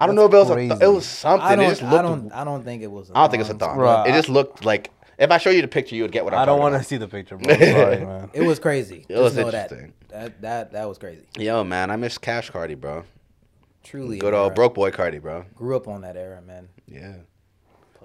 [0.00, 0.74] I don't know if it was a, crazy.
[0.80, 1.46] it was something.
[1.48, 1.68] I it don't.
[1.70, 2.02] just I looked.
[2.04, 2.32] don't.
[2.32, 3.10] I don't think it was.
[3.12, 3.76] I don't think it's a thong.
[3.78, 4.90] Bruh, it just looked like.
[5.18, 6.84] If I show you the picture, you would get what I'm I don't want want
[6.84, 7.52] to see the picture, bro.
[7.58, 8.30] Sorry, man.
[8.32, 9.04] It was crazy.
[9.08, 9.72] It was Just know that.
[9.72, 9.92] interesting.
[10.10, 11.22] That that that was crazy.
[11.36, 13.04] Yo, man, I miss Cash Carti, bro.
[13.82, 14.18] Truly.
[14.18, 14.54] Good an old era.
[14.54, 15.44] broke boy Carti, bro.
[15.56, 16.68] Grew up on that era, man.
[16.86, 17.14] Yeah.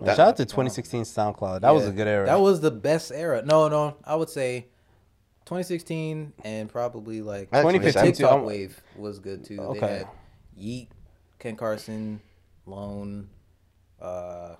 [0.06, 1.62] Shout out to 2016 SoundCloud.
[1.62, 2.26] That was a good era.
[2.26, 3.42] That was the best era.
[3.46, 4.68] No, no, I would say
[5.46, 9.60] 2016 and probably like That's 2015 TikTok I'm- wave was good too.
[9.60, 9.80] Okay.
[9.80, 10.08] They had
[10.56, 10.90] Yeat,
[11.40, 12.22] Ken Carson,
[12.66, 13.30] Lone,
[14.02, 14.56] uh,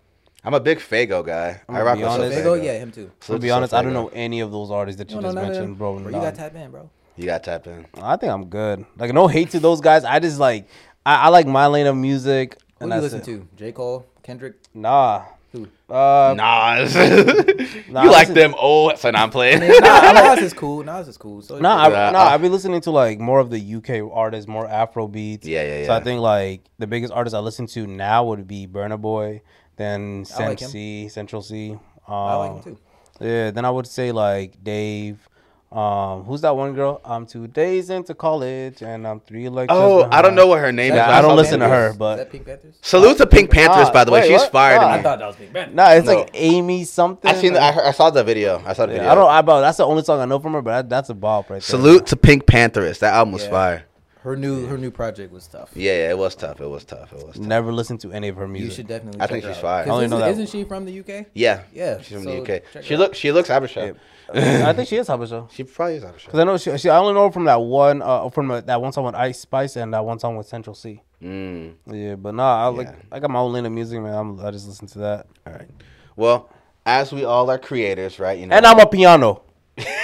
[0.46, 1.62] I'm a big Fago guy.
[1.70, 2.38] I'm I gonna rock be with honest.
[2.38, 2.44] Fago.
[2.60, 3.12] Fago, yeah, him too.
[3.22, 5.28] So to be honest, I don't know any of those artists that you You don't
[5.30, 5.78] just know none of mentioned, them?
[5.78, 6.00] bro.
[6.00, 6.90] Bro, you got tap in, bro.
[7.16, 7.86] You got tap in.
[8.02, 8.86] I think I'm good.
[8.98, 10.04] Like no hate to those guys.
[10.04, 10.68] I just like
[11.06, 12.58] I, I like my lane of music.
[12.80, 13.38] Who And you that's listen it.
[13.40, 13.48] to?
[13.56, 14.56] J Cole, Kendrick.
[14.74, 15.26] Nah.
[15.52, 15.68] Who?
[15.88, 16.96] Uh, Nas.
[17.90, 18.98] Nah, you like listen- them old?
[18.98, 19.60] So now I'm playing.
[19.60, 20.84] nah, Nas is cool.
[20.84, 21.44] Nas is cool.
[21.44, 24.68] So Nah, I, nah, I've been listening to like more of the UK artists, more
[24.68, 25.46] Afro beats.
[25.46, 25.86] Yeah, yeah, yeah.
[25.88, 29.44] So I think like the biggest artist I listen to now would be Burna Boy,
[29.76, 31.72] then I like C, Central Cee.
[31.72, 32.80] Um, I like him too.
[33.22, 35.30] Yeah, then I would say like Dave.
[35.74, 37.02] Um, who's that one girl?
[37.04, 39.76] I'm two days into college and I'm three lectures.
[39.76, 41.14] oh, I don't know what her name Yeah, is.
[41.16, 41.92] I don't saw listen to her, videos.
[41.94, 42.74] Is but that PinkPantheress?
[42.82, 44.22] Salute to PinkPantheress, Ah, by the way.
[44.22, 44.52] wait, She's what?
[44.52, 44.82] fire Nah.
[44.82, 45.04] to I me.
[45.04, 45.74] thought that was PinkPantheress.
[45.74, 46.14] nah, it's No.
[46.20, 47.32] like Amy something.
[47.32, 47.54] I seen.
[47.54, 48.62] The, I, heard, I saw the video.
[48.66, 49.12] I saw the Yeah, video.
[49.12, 49.30] I don't.
[49.32, 50.62] I, but that's the only song I know from her.
[50.62, 51.62] But that, that's a bop right there.
[51.62, 53.00] Salute to Pink Panthers.
[53.00, 53.50] That album was Yeah.
[53.50, 53.84] fire.
[54.22, 55.72] Her new her new project was tough.
[55.74, 56.62] Yeah, yeah, it was tough.
[56.62, 57.12] It was tough.
[57.12, 57.46] It was tough.
[57.46, 58.70] Never listened to any of her music.
[58.70, 59.20] You should definitely.
[59.20, 59.62] I check think her she's out.
[59.64, 59.84] fire.
[59.84, 61.26] 'Cause I only know isn't- that- Isn't she from the UK?
[61.34, 62.62] Yeah, Yeah, She's from so the UK.
[62.72, 63.10] check She looks.
[63.10, 63.16] look.
[63.16, 63.96] She looks Habesha.
[64.34, 65.52] I think she is Habesha.
[65.52, 66.30] She probably is Habesha.
[66.30, 66.90] Cause I know she, she.
[66.90, 68.02] I only know her from that one.
[68.02, 70.76] Uh, from uh, that one song with Ice Spice and that one song with Central
[70.76, 71.02] Cee.
[71.22, 71.76] Mm.
[71.88, 72.88] Yeah, but nah, I like.
[72.88, 72.96] Yeah.
[73.12, 74.14] I got my own lane of music, man.
[74.14, 75.28] I'm, I just listen to that.
[75.46, 75.70] All right.
[76.16, 76.50] Well,
[76.86, 78.38] as we all are creators, right?
[78.38, 78.56] You know.
[78.56, 79.44] And I'm a piano.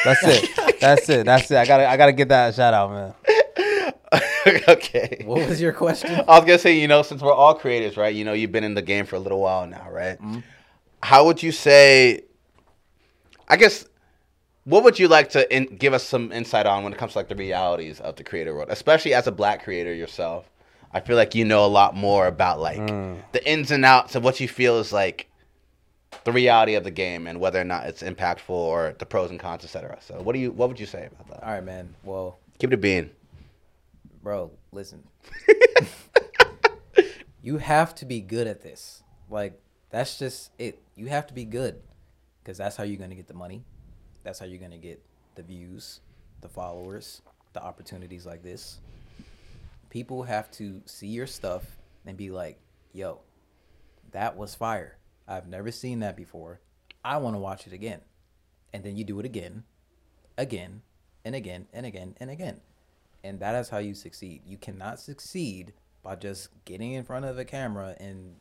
[0.04, 0.80] That's it.
[0.80, 1.26] That's it.
[1.26, 1.58] That's it.
[1.58, 1.90] I gotta.
[1.90, 3.14] I gotta get that shout out, man.
[4.68, 5.24] okay.
[5.26, 6.12] What was your question?
[6.12, 8.14] I was gonna say, you know, since we're all creators, right?
[8.14, 10.18] You know, you've been in the game for a little while now, right?
[11.02, 12.24] How would you say?
[13.52, 13.89] I guess,
[14.70, 17.20] what would you like to in, give us some insight on when it comes to
[17.20, 20.48] like the realities of the creator world, especially as a black creator yourself?
[20.94, 23.18] I feel like you know a lot more about like mm.
[23.32, 25.28] the ins and outs of what you feel is like
[26.24, 29.40] the reality of the game and whether or not it's impactful or the pros and
[29.40, 29.98] cons, etc.
[30.02, 30.52] So, what do you?
[30.52, 31.44] What would you say about that?
[31.44, 31.96] All right, man.
[32.04, 33.10] Well, Keep it a bean.
[34.22, 35.04] bro, listen.
[37.42, 39.02] you have to be good at this.
[39.30, 40.80] Like that's just it.
[40.96, 41.82] You have to be good
[42.44, 43.64] because that's how you're gonna get the money.
[44.30, 45.02] That's how you're gonna get
[45.34, 46.02] the views,
[46.42, 48.78] the followers, the opportunities like this.
[49.90, 52.60] People have to see your stuff and be like,
[52.94, 53.22] "Yo,
[54.12, 54.98] that was fire.
[55.28, 56.60] I've never seen that before.
[57.04, 58.02] I want to watch it again."
[58.74, 59.64] and then you do it again,
[60.38, 60.84] again,
[61.26, 62.62] and again, and again, and again.
[63.24, 64.44] And that is how you succeed.
[64.46, 68.36] You cannot succeed by just getting in front of a camera and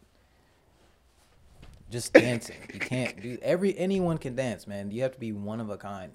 [1.90, 2.56] just dancing.
[2.72, 4.90] you can't do every anyone can dance, man.
[4.90, 6.12] You have to be one of a kind.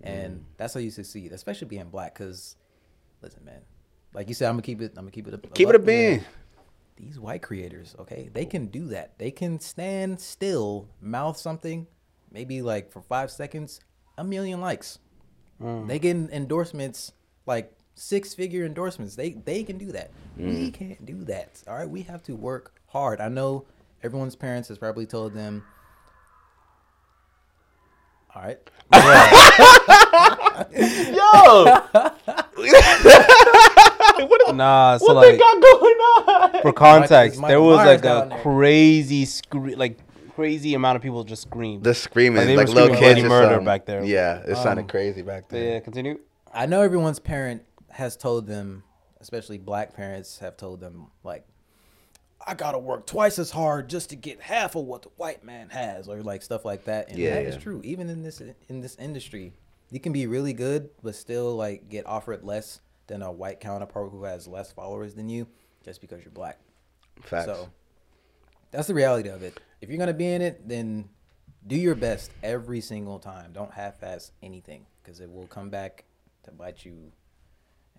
[0.00, 0.42] And mm.
[0.56, 2.56] that's how you succeed, especially being black cuz
[3.20, 3.60] listen, man.
[4.14, 4.92] Like you said, I'm gonna keep it.
[4.96, 5.34] I'm gonna keep it.
[5.34, 6.24] A, Keep it a man.
[6.96, 9.18] These white creators, okay, they can do that.
[9.18, 11.86] They can stand still, mouth something,
[12.30, 13.80] maybe like for five seconds,
[14.18, 14.98] a million likes.
[15.60, 15.88] Mm.
[15.88, 17.12] They get endorsements,
[17.46, 19.16] like six figure endorsements.
[19.16, 20.10] They they can do that.
[20.36, 20.74] We mm.
[20.74, 21.62] can't do that.
[21.66, 23.20] All right, we have to work hard.
[23.20, 23.64] I know
[24.02, 25.64] everyone's parents has probably told them.
[28.34, 28.58] All right.
[30.72, 31.64] Yo,
[34.54, 36.62] Nah, so like they got going on?
[36.62, 39.98] for context, Michael there was Myers like a crazy scre- like
[40.34, 41.84] crazy amount of people just screamed.
[41.84, 44.02] The screaming, Like, they like, were little screaming kids, bloody murder back there.
[44.04, 45.72] Yeah, it sounded Um, crazy back then.
[45.72, 46.18] yeah, continue.
[46.52, 48.82] I know everyone's parent has told them,
[49.20, 51.44] especially black parents have told them, like,
[52.46, 55.68] I gotta work twice as hard just to get half of what the white man
[55.70, 57.08] has, or like stuff like that.
[57.08, 57.60] And Yeah, that is yeah.
[57.60, 57.80] true.
[57.84, 59.52] Even in this in this industry,
[59.90, 64.10] you can be really good, but still like get offered less than a white counterpart
[64.10, 65.46] who has less followers than you,
[65.84, 66.58] just because you're black.
[67.22, 67.46] Facts.
[67.46, 67.68] So
[68.70, 69.60] that's the reality of it.
[69.80, 71.08] If you're gonna be in it, then
[71.66, 73.52] do your best every single time.
[73.52, 76.04] Don't half-ass anything because it will come back
[76.44, 77.12] to bite you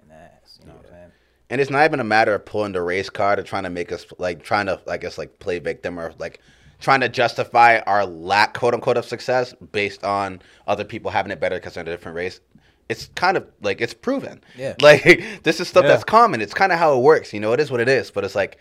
[0.01, 0.59] in the ass.
[0.59, 1.11] You know what I'm saying?
[1.53, 3.91] And it's not even a matter of pulling the race card or trying to make
[3.91, 6.39] us like trying to I guess like play victim or like
[6.79, 11.39] trying to justify our lack quote unquote of success based on other people having it
[11.39, 12.39] better because they're in a different race.
[12.89, 14.41] It's kind of like it's proven.
[14.57, 14.73] Yeah.
[14.81, 15.03] Like
[15.43, 15.89] this is stuff Yeah.
[15.89, 16.41] that's common.
[16.41, 17.31] It's kind of how it works.
[17.33, 18.09] You know, it is what it is.
[18.09, 18.57] But it's like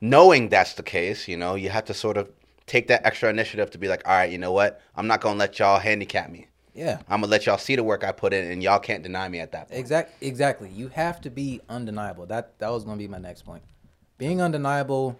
[0.00, 1.26] knowing that's the case.
[1.26, 2.30] You know, you have to sort of
[2.66, 4.80] take that extra initiative to be like, all right, you know what?
[4.94, 6.46] I'm not gonna let y'all handicap me.
[6.74, 6.98] Yeah.
[7.08, 9.40] I'm gonna let y'all see the work I put in, and y'all can't deny me
[9.40, 9.80] at that point.
[9.80, 10.22] Exact.
[10.22, 10.68] Exactly.
[10.68, 12.26] You have to be undeniable.
[12.26, 13.62] That that was gonna be my next point.
[14.18, 15.18] Being undeniable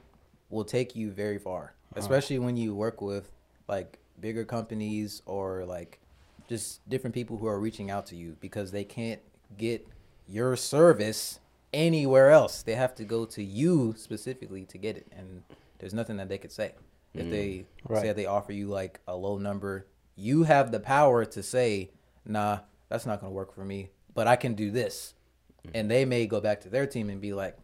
[0.51, 2.01] will take you very far, uh-huh.
[2.01, 3.31] especially when you work with
[3.69, 6.01] like bigger companies or like
[6.49, 9.21] just different people who are reaching out to you because they can't
[9.57, 9.87] get
[10.29, 11.39] your service
[11.73, 12.63] anywhere else.
[12.63, 15.43] They have to go to you specifically to get it, and
[15.79, 16.75] there's nothing that they could say.
[17.15, 17.31] If mm.
[17.31, 17.67] they
[18.01, 19.87] say they offer you like a low number,
[20.21, 21.91] you have the power to say,
[22.25, 25.15] "Nah, that's not going to work for me, but I can do this."
[25.75, 27.57] And they may go back to their team and be like,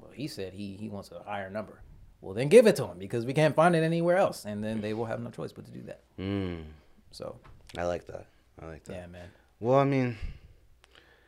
[0.00, 1.80] "Well, he said he he wants a higher number."
[2.20, 4.80] Well, then give it to him because we can't find it anywhere else, and then
[4.80, 6.00] they will have no choice but to do that.
[6.18, 6.64] Mm,
[7.10, 7.36] So,
[7.76, 8.26] I like that.
[8.60, 8.92] I like that.
[8.94, 9.28] yeah, man.
[9.60, 10.16] Well, I mean,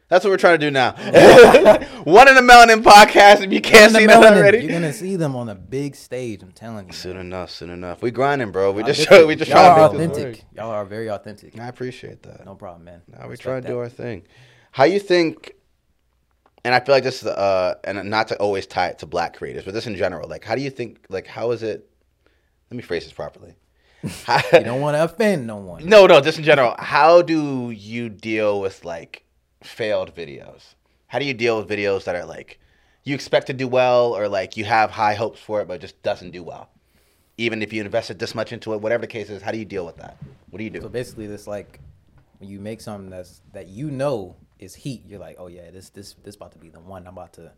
[0.08, 0.92] that's what we're trying to do now.
[2.04, 3.42] One in the Melanin podcast.
[3.42, 6.42] If you can't see that already, You're gonna see them on a big stage.
[6.42, 6.92] I'm telling you.
[6.94, 7.50] soon enough.
[7.50, 8.00] Soon enough.
[8.00, 8.72] We grinding, bro.
[8.72, 9.26] We just show.
[9.26, 10.44] we just y'all are trying to make authentic.
[10.56, 11.58] Y'all are very authentic.
[11.58, 12.46] I appreciate that.
[12.46, 13.02] No problem, man.
[13.06, 14.22] Now we try trying to do our thing.
[14.70, 15.52] How you think?
[16.64, 19.36] And I feel like this is uh, and not to always tie it to black
[19.36, 20.26] creators, but this in general.
[20.26, 21.04] Like, how do you think?
[21.10, 21.86] Like, how is it?
[22.70, 23.54] Let me phrase this properly.
[24.52, 25.86] You don't want to offend no one.
[25.86, 26.74] No, no, just in general.
[26.78, 29.24] How do you deal with like
[29.62, 30.74] failed videos?
[31.06, 32.58] How do you deal with videos that are like
[33.04, 35.80] you expect to do well or like you have high hopes for it but it
[35.80, 36.68] just doesn't do well?
[37.36, 39.64] Even if you invested this much into it, whatever the case is, how do you
[39.64, 40.16] deal with that?
[40.50, 40.80] What do you do?
[40.80, 41.80] So basically, this like
[42.38, 45.02] when you make something that's that you know is heat.
[45.06, 47.06] You're like, oh yeah, this this this about to be the one.
[47.06, 47.52] I'm about to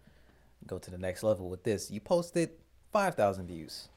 [0.67, 1.91] go to the next level with this.
[1.91, 2.51] You posted
[2.93, 3.89] five thousand views.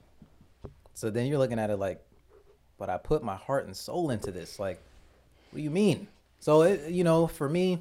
[0.93, 2.01] So then you're looking at it like,
[2.77, 4.59] but I put my heart and soul into this.
[4.59, 4.81] Like,
[5.51, 6.07] what do you mean?
[6.43, 7.79] So it, you know, for me,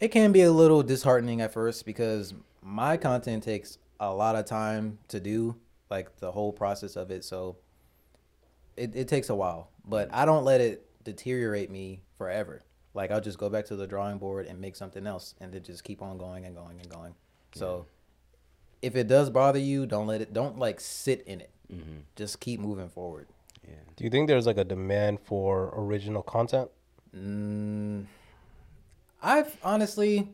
[0.00, 4.46] it can be a little disheartening at first because my content takes a lot of
[4.46, 5.56] time to do,
[5.90, 7.22] like the whole process of it.
[7.22, 7.58] So
[8.78, 12.62] it, it takes a while, but I don't let it deteriorate me forever.
[12.94, 15.62] Like I'll just go back to the drawing board and make something else, and then
[15.62, 17.14] just keep on going and going and going.
[17.54, 17.84] So
[18.80, 20.32] if it does bother you, don't let it.
[20.32, 21.50] Don't like sit in it.
[21.70, 21.98] Mm-hmm.
[22.16, 23.26] Just keep moving forward.
[23.68, 23.74] Yeah.
[23.96, 26.70] Do you think there's like a demand for original content?
[27.16, 28.06] Mm,
[29.22, 30.28] I've honestly,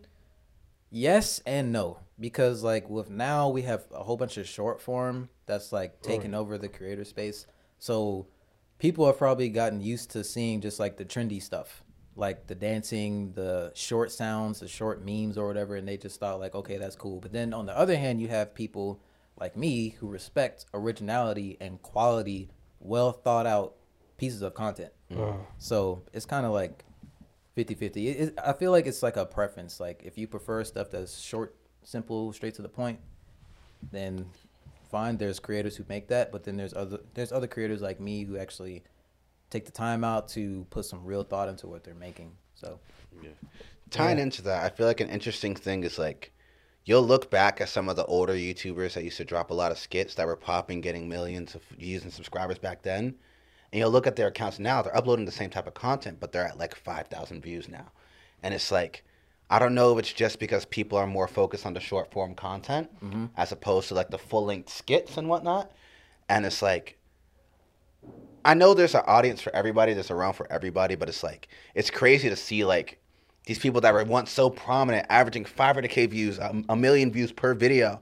[0.91, 5.29] yes and no, because like with now we have a whole bunch of short form
[5.47, 7.47] that's like taking over the creator space.
[7.79, 8.27] So
[8.79, 11.83] people have probably gotten used to seeing just like the trendy stuff,
[12.15, 16.41] like the dancing, the short sounds, the short memes or whatever, and they just thought
[16.41, 17.21] like, okay, that's cool.
[17.21, 19.01] But then on the other hand, you have people
[19.39, 23.75] like me who respect originality and quality, well thought out
[24.17, 24.93] pieces of content.
[25.13, 25.35] Mm.
[25.35, 25.37] Uh.
[25.59, 26.85] So it's kind of like
[27.55, 28.09] 50 50.
[28.09, 29.81] It, it, I feel like it's like a preference.
[29.81, 32.99] Like if you prefer stuff that's short, simple, straight to the point,
[33.93, 34.27] then
[34.91, 35.17] fine.
[35.17, 38.37] There's creators who make that, but then there's other there's other creators like me who
[38.37, 38.83] actually
[39.51, 42.33] take the time out to put some real thought into what they're making.
[42.55, 42.79] So
[43.91, 46.33] Tying into that, I feel like an interesting thing is like
[46.85, 49.73] you'll look back at some of the older YouTubers that used to drop a lot
[49.73, 53.15] of skits that were popping, getting millions of views and subscribers back then,
[53.73, 54.83] and you'll look at their accounts now.
[54.83, 57.91] They're uploading the same type of content, but they're at like five thousand views now,
[58.43, 59.05] and it's like.
[59.49, 62.35] I don't know if it's just because people are more focused on the short form
[62.35, 63.27] content mm-hmm.
[63.37, 65.71] as opposed to like the full length skits and whatnot.
[66.29, 66.99] And it's like,
[68.45, 71.91] I know there's an audience for everybody, that's around for everybody, but it's like, it's
[71.91, 73.01] crazy to see like
[73.47, 77.55] these people that were once so prominent, averaging 500k views, a, a million views per
[77.55, 78.01] video,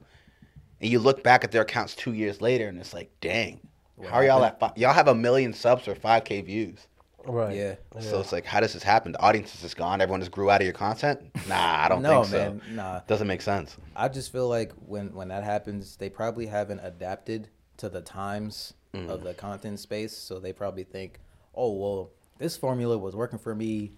[0.80, 3.60] and you look back at their accounts two years later, and it's like, dang,
[4.02, 4.58] how are y'all at?
[4.58, 6.86] Fi- y'all have a million subs or 5k views.
[7.26, 7.56] Right.
[7.56, 9.12] yeah, So it's like, how does this happen?
[9.12, 10.00] The audience is just gone.
[10.00, 11.20] Everyone just grew out of your content.
[11.48, 12.38] Nah, I don't no think so.
[12.38, 13.00] man, nah.
[13.06, 13.76] Doesn't make sense.
[13.94, 18.72] I just feel like when when that happens, they probably haven't adapted to the times
[18.94, 19.08] mm.
[19.10, 20.16] of the content space.
[20.16, 21.20] So they probably think,
[21.54, 23.92] oh well, this formula was working for me,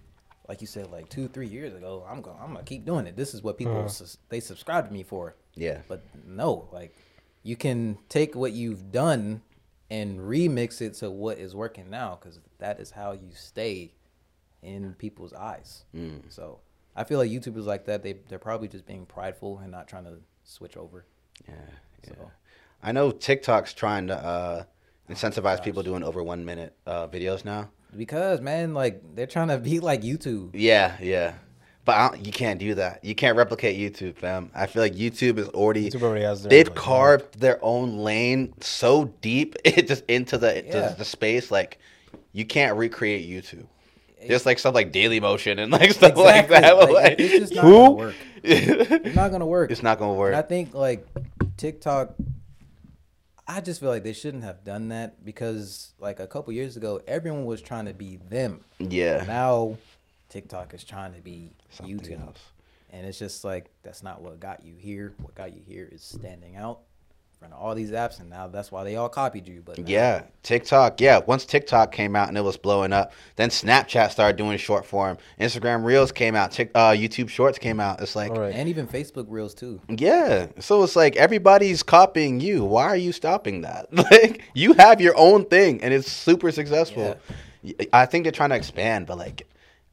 [0.49, 2.05] like you said, like two three years ago.
[2.09, 3.15] I'm going, I'm gonna keep doing it.
[3.15, 3.87] This is what people uh-huh.
[3.87, 5.35] sus- they subscribe to me for.
[5.55, 5.79] Yeah.
[5.87, 6.93] But no, like
[7.43, 9.41] you can take what you've done
[9.89, 13.93] and remix it to what is working now, because that is how you stay
[14.61, 15.85] in people's eyes.
[16.29, 16.59] So
[16.95, 20.05] I feel like YouTubers like that, they they're probably just being prideful and not trying
[20.05, 21.05] to switch over.
[21.47, 21.53] Yeah,
[22.07, 22.09] yeah.
[22.15, 22.31] So-
[22.83, 24.63] I know TikTok's trying to uh,
[25.09, 27.69] incentivize people doing over one minute uh, videos now.
[27.95, 30.51] Because man, like they're trying to be like YouTube.
[30.53, 31.33] Yeah, yeah.
[31.87, 33.03] But I don't, you can't do that.
[33.03, 34.51] You can't replicate YouTube, fam.
[34.53, 35.89] I feel like YouTube is already.
[35.89, 40.37] YouTube already has their, They've like, carved their own lane so deep, it just into
[40.37, 40.89] the Yeah.
[40.89, 41.49] the space.
[41.49, 41.79] Like
[42.33, 43.65] you can't recreate YouTube.
[44.27, 46.75] Just like stuff like Dailymotion and like stuff like that.
[46.77, 47.71] Like, Like, it's just not who?
[47.71, 48.15] gonna work.
[48.43, 49.71] It's not gonna work.
[49.71, 50.33] It's not gonna work.
[50.33, 51.07] And I think like
[51.55, 52.15] TikTok,
[53.47, 57.01] I just feel like they shouldn't have done that because like a couple years ago,
[57.07, 58.59] everyone was trying to be them.
[58.77, 59.23] yeah.
[59.25, 59.77] Now,
[60.29, 62.39] TikTok is trying to be Something YouTube, else.
[62.91, 65.13] and it's just like that's not what got you here.
[65.21, 66.79] What got you here is standing out
[67.33, 69.61] in front of all these apps, and now that's why they all copied you.
[69.63, 70.99] But now- Yeah, TikTok.
[71.01, 74.85] Yeah, once TikTok came out and it was blowing up, then Snapchat started doing short
[74.87, 75.17] form.
[75.39, 76.51] Instagram Reels came out.
[76.51, 78.01] Tik uh, YouTube Shorts came out.
[78.01, 78.55] It's like, All right.
[78.55, 79.79] and even Facebook Reels too.
[79.89, 80.47] yeah.
[80.59, 82.63] So it's like everybody's copying you.
[82.65, 83.87] Why are you stopping that?
[84.11, 87.17] Like you have your own thing and it's super successful.
[87.93, 89.45] I think they're trying to expand, but like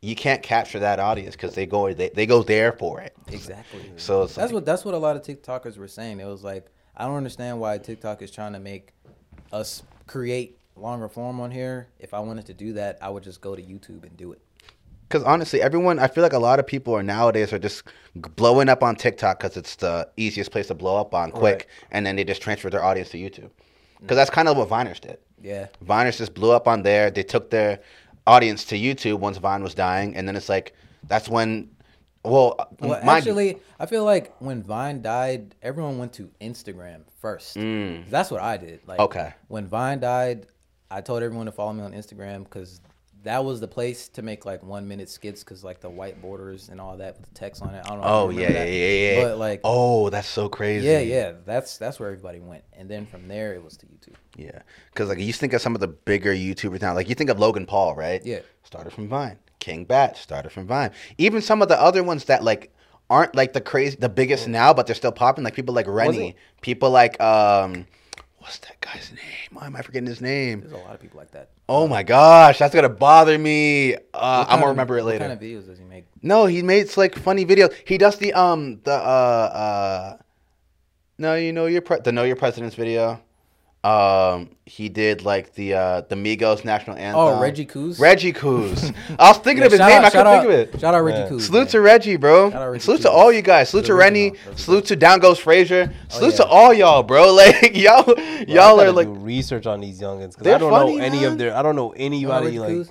[0.04, 3.16] you can't capture that audience because they go they, they go there for it.
[3.28, 3.80] Exactly.
[3.96, 6.20] So it's That's like, what that's what a lot of TikTokers were saying.
[6.20, 8.92] It was like I don't understand why TikTok is trying to make
[9.52, 11.88] us create longer form on here.
[11.98, 14.40] If I wanted to do that, I would just go to YouTube and do it.
[15.08, 18.68] Because honestly, everyone, I feel like a lot of people are nowadays are just blowing
[18.68, 21.66] up on TikTok because it's the easiest place to blow up on quick, Right.
[21.92, 23.50] and then they just transfer their audience to YouTube.
[24.00, 24.34] Because that's mm.
[24.34, 25.18] kind of what Viners did.
[25.40, 25.66] Yeah.
[25.84, 27.10] Viners just blew up on there.
[27.10, 27.80] They took their
[28.26, 30.74] audience to YouTube once Vine was dying, and then it's like
[31.06, 31.70] that's when,
[32.24, 37.54] well, Well, you- actually, I feel like when Vine died, everyone went to Instagram first.
[37.54, 38.80] That's what I did.
[38.86, 39.04] Like, Mm.
[39.04, 39.34] Okay.
[39.48, 40.46] When Vine died,
[40.90, 42.80] I told everyone to follow me on Instagram because
[43.24, 46.68] that was the place to make like one minute skits because like the white borders
[46.68, 47.84] and all that with the text on it.
[47.84, 48.06] I don't know.
[48.06, 48.68] oh yeah, that.
[48.68, 49.24] yeah, yeah.
[49.24, 50.86] But like, oh, that's so crazy.
[50.86, 54.14] yeah, yeah, that's that's where everybody went, and then from there it was to YouTube.
[54.36, 57.30] Yeah, because like you think of some of the bigger YouTubers now, like you think
[57.30, 58.24] of Logan Paul, right?
[58.24, 58.40] Yeah.
[58.62, 59.38] started from Vine.
[59.58, 60.90] King Bach started from Vine.
[61.16, 62.74] Even some of the other ones that like
[63.08, 65.44] aren't like the crazy, the biggest now, but they're still popping.
[65.44, 67.86] Like people like Rennie, people like um,
[68.44, 69.48] what's that guy's name?
[69.52, 70.60] Why am I forgetting his name?
[70.60, 71.48] There's a lot of people like that.
[71.66, 73.94] Oh my gosh, that's gonna bother me.
[73.94, 75.24] Uh, I'm gonna of- remember it later.
[75.24, 76.04] what kind of videos does he make?
[76.22, 77.72] No, he makes like funny videos.
[77.86, 80.16] He does the um the uh uh
[81.16, 83.20] no, you know your pre- the know your president's video.
[83.84, 87.20] Um, he did like the uh the Migos national anthem.
[87.20, 88.00] Oh, Reggie Couz?
[88.00, 88.94] Reggie Couz.
[89.18, 89.90] I was thinking Yeah, of his name.
[89.90, 90.80] out- I shout couldn't out- think of it.
[90.80, 91.28] Shout out Reggie Yeah.
[91.28, 91.46] Couz.
[91.46, 91.66] Salute man.
[91.68, 92.50] to Reggie, bro.
[92.50, 93.68] Shout out Reggie Salute to all you guys.
[93.68, 94.30] Salute The to Rennie.
[94.30, 94.56] original.
[94.56, 95.92] Salute to Down Goes Frazier.
[96.08, 96.48] Salute to yeah.
[96.48, 97.34] all y'all, bro.
[97.34, 98.14] Like y'all, Bro,
[98.48, 101.32] y'all are like do research on these youngins because I don't funny, know any man.
[101.32, 101.54] of their.
[101.54, 102.68] I don't know anybody like.
[102.70, 102.90] Couz?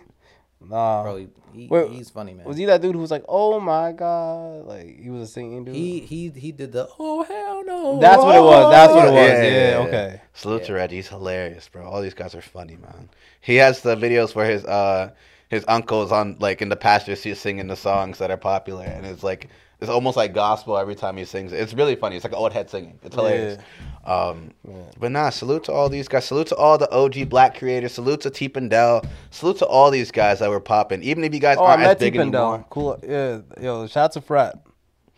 [0.70, 2.46] Nah, Bro, he, he, Wait, he's funny, man.
[2.46, 5.66] was he that dude who was like, "Oh my god," like he was a singing
[5.66, 5.76] dude?
[5.76, 8.00] He he he did the oh hell no.
[8.00, 8.72] That's what it was.
[8.72, 9.16] That's what it was.
[9.30, 9.88] Yeah, Yeah, yeah, yeah.
[9.88, 10.22] okay.
[10.34, 10.96] Salute to Reggie.
[10.98, 11.86] He's hilarious, bro.
[11.88, 13.10] All these guys are funny, man.
[13.42, 15.12] He has the videos where his uh
[15.50, 19.06] his uncle's on like in the pasture seat singing the songs that are popular, and
[19.06, 19.50] it's like
[19.84, 21.52] it's almost like gospel every time he sings.
[21.54, 22.16] It's really funny.
[22.16, 22.98] It's like old head singing.
[23.04, 23.62] It's hilarious.
[24.06, 24.52] Um,
[25.00, 26.26] but nah, salute to all these guys.
[26.26, 27.94] Salute to all the OG black creators.
[27.94, 29.06] Salute to T Pendel.
[29.30, 31.04] Salute to all these guys that were popping.
[31.04, 32.22] Even if you guys Oh, aren't as met T big Pendel.
[32.54, 32.66] anymore.
[32.70, 33.00] Cool.
[33.08, 34.56] Yeah, yo, shout out to Frat.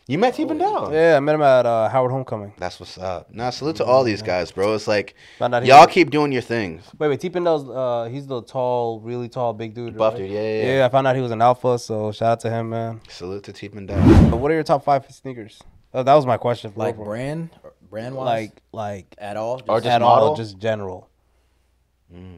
[0.08, 0.94] You met T Bendel.
[0.94, 2.54] Yeah, I met him at uh, Howard Homecoming.
[2.60, 3.34] That's what's up.
[3.34, 4.76] Nah, salute to all these guys, bro.
[4.76, 6.84] It's like Found out he y'all was- keep doing your things.
[7.00, 9.98] Wait, wait, T Pendel's uh he's the tall, really tall, big dude.
[9.98, 10.20] Buff right?
[10.20, 10.86] dude, yeah, yeah, yeah.
[10.86, 13.02] I found out he was an alpha, so shout out to him, man.
[13.10, 13.98] Salute to T Bendel.
[14.30, 15.60] But what are your top five sneakers?
[15.92, 16.72] Uh, that was my question.
[16.72, 17.06] for Like overall.
[17.08, 17.50] brand,
[17.90, 19.56] brand wise, like like at all.
[19.68, 20.28] Or Just- just at model?
[20.30, 21.10] all, just general.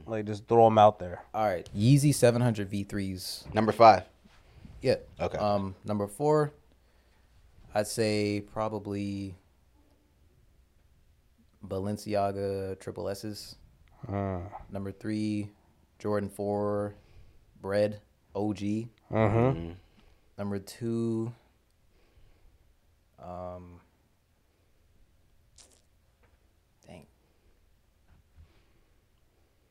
[0.08, 1.22] Like just throw them out there.
[1.34, 3.54] all right, Yeezy 700 V3s.
[3.54, 4.04] Number five.
[4.82, 4.96] Yeah.
[5.20, 5.38] Okay.
[5.38, 6.54] Um, number four,
[7.78, 9.36] I'd say probably
[11.64, 13.56] Balenciaga Triple S's.
[14.12, 14.40] Uh,
[14.72, 15.52] Number three,
[16.00, 16.96] Jordan Four,
[17.62, 18.02] Bread
[18.34, 18.58] OG.
[19.12, 19.72] mm-hmm.
[20.40, 21.32] Number two,
[23.22, 23.80] um,
[26.88, 27.06] dang.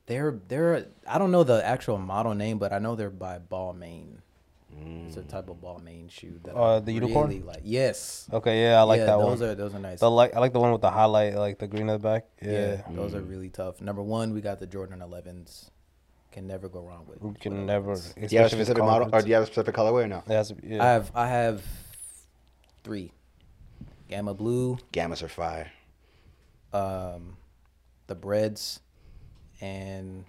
[0.06, 4.18] They're they're I don't know the actual model name, but I know they're by Balmain.
[5.06, 7.28] It's a type of Balmain shoe that Uh, I the unicorn?
[7.28, 7.60] really like.
[7.64, 9.48] Yes, Okay, yeah, I like yeah, that those one.
[9.50, 10.00] are those are nice.
[10.00, 12.26] The like I like the one with the highlight, like the green at the back.
[12.42, 13.80] yeah, Yeah, those are really tough.
[13.80, 15.70] Number one, we got the Jordan 11s.
[16.32, 17.22] Can never go wrong with.
[17.22, 17.92] you with can never.
[17.94, 18.14] 11s.
[18.14, 19.74] Do you have a especially if it's specific model, or do you have a specific
[19.74, 20.18] colorway or no?
[20.26, 20.84] It has be- yeah.
[20.84, 21.62] I have I have
[22.84, 23.12] three.
[24.08, 25.72] Gamma blue, Gammas are fire.
[26.72, 27.36] um,
[28.06, 28.80] the breads,
[29.60, 30.24] and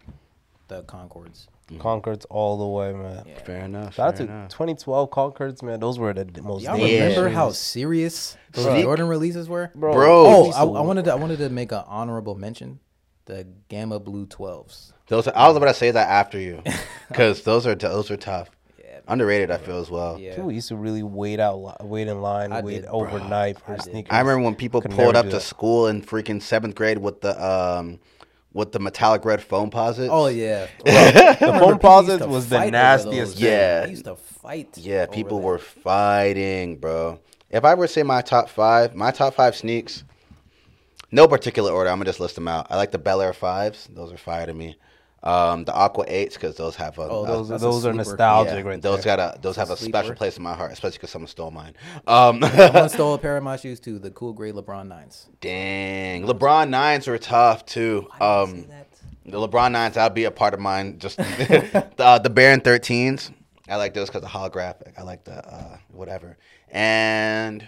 [0.68, 1.48] the Concords.
[1.80, 3.24] Concords all the way, man.
[3.28, 3.40] Yeah.
[3.40, 3.96] Fair enough.
[3.96, 4.50] Shout out to enough.
[4.50, 5.80] 2012 Concords, man.
[5.80, 6.64] Those were the most.
[6.64, 7.08] Y'all Yeah.
[7.08, 9.72] remember how serious those Jordan releases were?
[9.76, 9.94] bro?
[9.94, 10.26] Bro.
[10.26, 12.80] Oh, I, I wanted to I wanted to make an honorable mention.
[13.26, 14.94] The Gamma Blue 12s.
[15.08, 16.64] Those are, I was about to say that after you,
[17.10, 18.50] because those are those are tough.
[18.80, 19.00] Yeah.
[19.06, 20.18] Underrated, I feel as well.
[20.18, 20.36] Yeah.
[20.36, 23.76] People used to really wait out, wait in line, I wait did, overnight for I
[23.76, 23.84] did.
[23.84, 24.10] sneakers.
[24.12, 25.42] I remember when people Could pulled up to that.
[25.42, 28.00] school in freaking seventh grade with the um
[28.54, 30.10] with the metallic red Foamposites.
[30.12, 30.68] Oh yeah.
[30.84, 33.38] the Foamposites was the nastiest.
[33.38, 33.86] Yeah.
[33.86, 34.78] They used to fight.
[34.78, 35.46] Yeah, people that.
[35.46, 37.20] were fighting, bro.
[37.50, 40.04] If I were to say my top five, my top five sneaks,
[41.12, 41.90] no particular order.
[41.90, 42.68] I'm gonna just list them out.
[42.70, 44.78] I like the Bel Air fives; those are fire to me.
[45.28, 47.92] Um, the Aqua Eights because those have a Oh, a- Those, That's a those are
[47.92, 49.18] nostalgic, yeah, right those there.
[49.18, 51.52] got a those have a a special place in my heart, especially because someone stole
[51.52, 51.74] mine.
[52.08, 54.00] Um, Someone stole a pair of my shoes too.
[54.00, 55.28] The cool gray LeBron nines.
[55.42, 58.08] dang, LeBron nines were tough too.
[58.22, 58.68] Um,
[59.26, 60.98] the LeBron nines, I'll be a part of mine.
[60.98, 63.32] Just the uh, the Baron 13s.
[63.68, 64.98] I like those because of holographic.
[64.98, 66.38] I like the uh, whatever,
[66.72, 67.68] and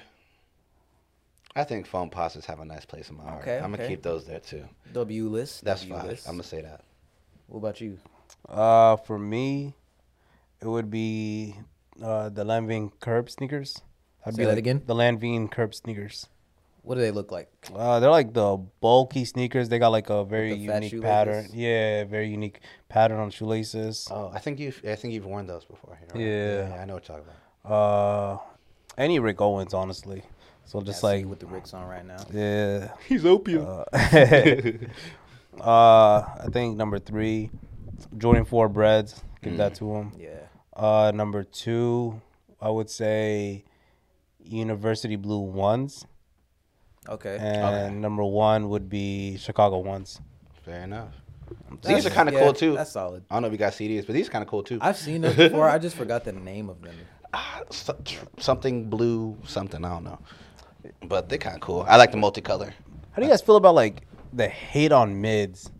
[1.57, 3.41] I think Foamposites have a nice place in my heart.
[3.41, 3.89] Okay, I'm gonna okay.
[3.89, 4.64] keep those there too.
[4.93, 5.66] W list.
[5.66, 6.18] That's W fine.
[6.26, 6.86] I'm gonna say that.
[7.50, 7.97] What about you?
[8.47, 9.74] Uh, for me,
[10.62, 11.56] it would be
[12.02, 13.82] uh, the Lanvin curb sneakers.
[14.26, 14.84] I'd Say that like again?
[14.86, 16.28] The Lanvin curb sneakers.
[16.84, 17.50] What do they look like?
[17.76, 19.68] Uh, they're like the bulky sneakers.
[19.70, 21.10] They got like a very the fat unique shoelaces?
[21.10, 21.47] pattern.
[21.54, 24.08] Yeah, very unique pattern on shoelaces.
[24.12, 26.00] Oh, I think you've I think you've worn those before.
[26.14, 26.82] Here, Yeah.
[26.82, 27.32] I know what you're talking
[27.64, 27.72] about.
[27.72, 28.38] Uh,
[28.97, 30.24] any Rick Owens, honestly.
[30.66, 32.18] So just I see like you with the Ricks on right now.
[32.32, 32.91] yeah.
[33.08, 33.66] He's opium.
[33.68, 33.84] Uh,
[35.62, 37.49] uh, I think number three,
[38.18, 39.24] Jordan Four breads.
[39.41, 40.12] Give that to him.
[40.18, 40.30] Yeah.
[40.76, 42.22] Uh, number two,
[42.62, 43.64] I would say
[44.43, 46.05] University Blue ones,
[47.07, 47.38] Okay.
[47.39, 50.20] and number one would be Chicago ones.
[50.66, 51.10] Fair enough.
[51.82, 52.76] That's- these are kind of yeah, cool too.
[52.76, 53.24] That's solid.
[53.30, 54.78] I don't know if you got CDs, but these are kind of cool too.
[54.82, 55.68] I've seen those before.
[55.70, 56.95] I just forgot the name of them.
[57.34, 57.97] Ah, so-
[58.38, 60.20] something blue, something I don't know,
[61.03, 61.86] but they're kind of cool.
[61.88, 62.72] I like the multicolor.
[63.12, 64.01] How do you guys feel about like
[64.34, 65.72] the hate on mids?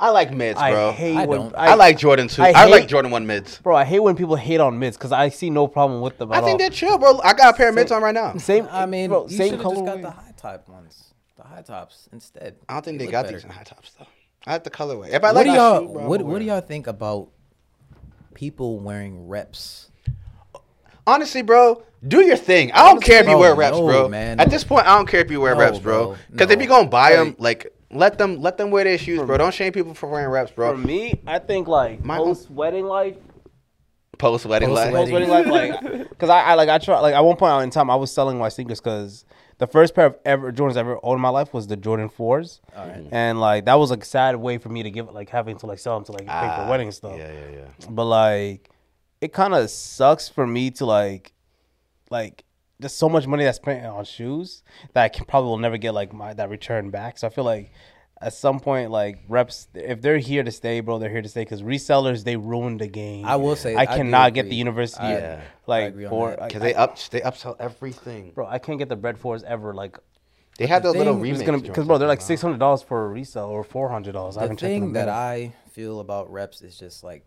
[0.00, 0.88] I like mids, bro.
[0.88, 1.54] I hate I when don't.
[1.56, 2.42] I, like Jordan too.
[2.42, 3.58] I, I like Jordan one mids.
[3.58, 3.76] bro.
[3.76, 6.32] I hate when people hate on mids because I see no problem with them.
[6.32, 6.58] I think all.
[6.58, 7.20] they're chill, bro.
[7.22, 8.34] I got a pair of mids on right now.
[8.36, 8.68] same.
[8.70, 11.62] I mean, bro, you same should have just got the high top ones, the high
[11.62, 12.56] tops instead.
[12.68, 13.36] I don't think they look got better.
[13.36, 14.06] these in high tops though.
[14.46, 15.08] I have the colorway.
[15.10, 17.28] If I What like do y'all shoe, bro, what What do y'all think about
[18.34, 19.90] people wearing reps?
[21.06, 22.72] Honestly, bro, do your thing.
[22.72, 24.08] I don't care if you bro, wear reps, no, bro.
[24.08, 24.40] man.
[24.40, 26.06] At this point, I don't care if you wear No, reps, bro.
[26.08, 26.16] bro.
[26.30, 26.62] Because if No.
[26.62, 29.36] you gonna buy them, like let them let them wear their shoes, bro.
[29.38, 30.72] Don't shame people for wearing reps, bro.
[30.72, 33.16] For me, I think like My- post wedding life,
[34.18, 34.92] Post wedding life.
[34.92, 35.28] Post-wedding.
[35.28, 37.90] life, like, because I, I like I try like at one point out in time
[37.90, 39.24] I was selling my sneakers because
[39.58, 42.08] the first pair of ever Jordans I ever owned in my life was the Jordan
[42.08, 43.04] fours, right.
[43.10, 45.66] and like that was like a sad way for me to give like having to
[45.66, 47.16] like sell them to like pay Ah, for wedding and stuff.
[47.18, 47.86] Yeah, yeah, yeah.
[47.90, 48.70] But like,
[49.20, 51.32] it kind of sucks for me to like,
[52.10, 52.44] like,
[52.84, 54.62] there's so much money that's spent on shoes
[54.92, 57.16] that I can probably will never get like my that return back.
[57.18, 57.72] So I feel like
[58.20, 61.42] at some point, like reps, if they're here to stay, bro, they're here to stay.
[61.42, 63.24] Because resellers, they ruined the game.
[63.24, 65.40] I will say, I I cannot get the university, I- Yeah.
[65.66, 68.32] like for Because they up they upsell everything.
[68.34, 69.72] bro, I can't get the bread fours ever.
[69.74, 69.98] Like,
[70.58, 71.44] They have those little thing- remix.
[71.46, 74.36] gonna because bro, they're like six hundred dollars for a resell or four hundred dollars.
[74.36, 75.10] I The haven't checked them thing that better.
[75.12, 77.24] I feel about reps is just like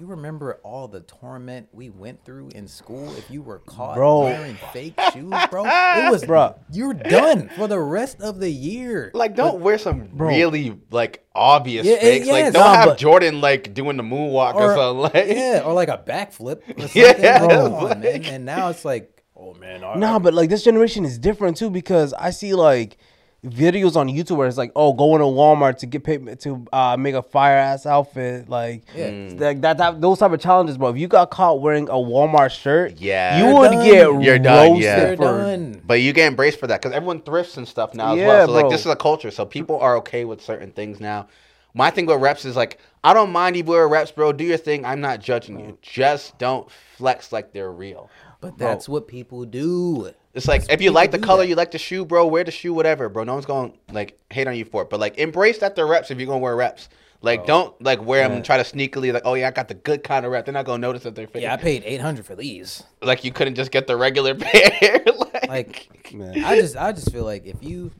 [0.00, 4.20] You remember all the torment we went through in school if you were caught Bro.
[4.22, 5.66] wearing fake shoes, bro?
[5.66, 6.54] It was, Bro.
[6.72, 9.10] You're done for the rest of the year.
[9.12, 12.26] Like, don't wear some really like obvious Yeah, it- fakes.
[12.28, 12.32] yes.
[12.44, 15.02] like, don't Nah, have but- Jordan like doing the moonwalk or, or something.
[15.20, 16.62] Like, yeah, or like a backflip.
[16.78, 16.90] Or something.
[16.94, 18.24] Yeah, Like, like- on, man.
[18.24, 21.68] And now it's like, oh man, I, Nah, but like this generation is different too
[21.68, 22.96] because I see like
[23.44, 26.96] videos on YouTube where it's like, oh, going to Walmart to get paid to uh,
[26.98, 29.04] make a fire ass outfit, like Yeah.
[29.06, 30.90] it's like that, that those type of challenges, bro.
[30.90, 33.38] If you got caught wearing a Walmart shirt, Yeah.
[33.38, 33.84] you You're would done.
[33.84, 35.06] get You're done, yeah.
[35.08, 35.82] You're for- done.
[35.86, 38.46] But you get embraced for that because everyone thrifts and stuff now as Yeah, well.
[38.48, 39.30] So like this is a culture.
[39.30, 41.28] So people are okay with certain things now.
[41.72, 44.32] My thing with reps is like I don't mind you wear reps, bro.
[44.32, 44.84] Do your thing.
[44.84, 45.78] I'm not judging you.
[45.80, 46.68] Just don't
[46.98, 48.10] flex like they're real.
[48.42, 50.10] But that's what people do.
[50.34, 51.48] It's like That's if you like the color, that.
[51.48, 52.26] you like the shoe, bro.
[52.26, 53.24] Wear the shoe, whatever, bro.
[53.24, 54.90] No one's going to like hate on you for it.
[54.90, 56.88] But like embrace that they're reps if you're gonna wear reps.
[57.22, 59.74] Like don't like wear them and try to sneakily like, oh yeah, I got the
[59.74, 60.46] good kind of rep.
[60.46, 61.42] They're not gonna notice that they're fake.
[61.42, 62.82] Yeah, I paid eight hundred for these.
[63.02, 65.02] like you couldn't just get the regular pair.
[65.48, 66.44] like, Like, Man.
[66.44, 67.90] I just, I just feel like if you,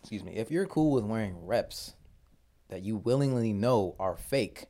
[0.00, 1.94] excuse me, if you're cool with wearing reps
[2.70, 4.64] that you willingly know are fake,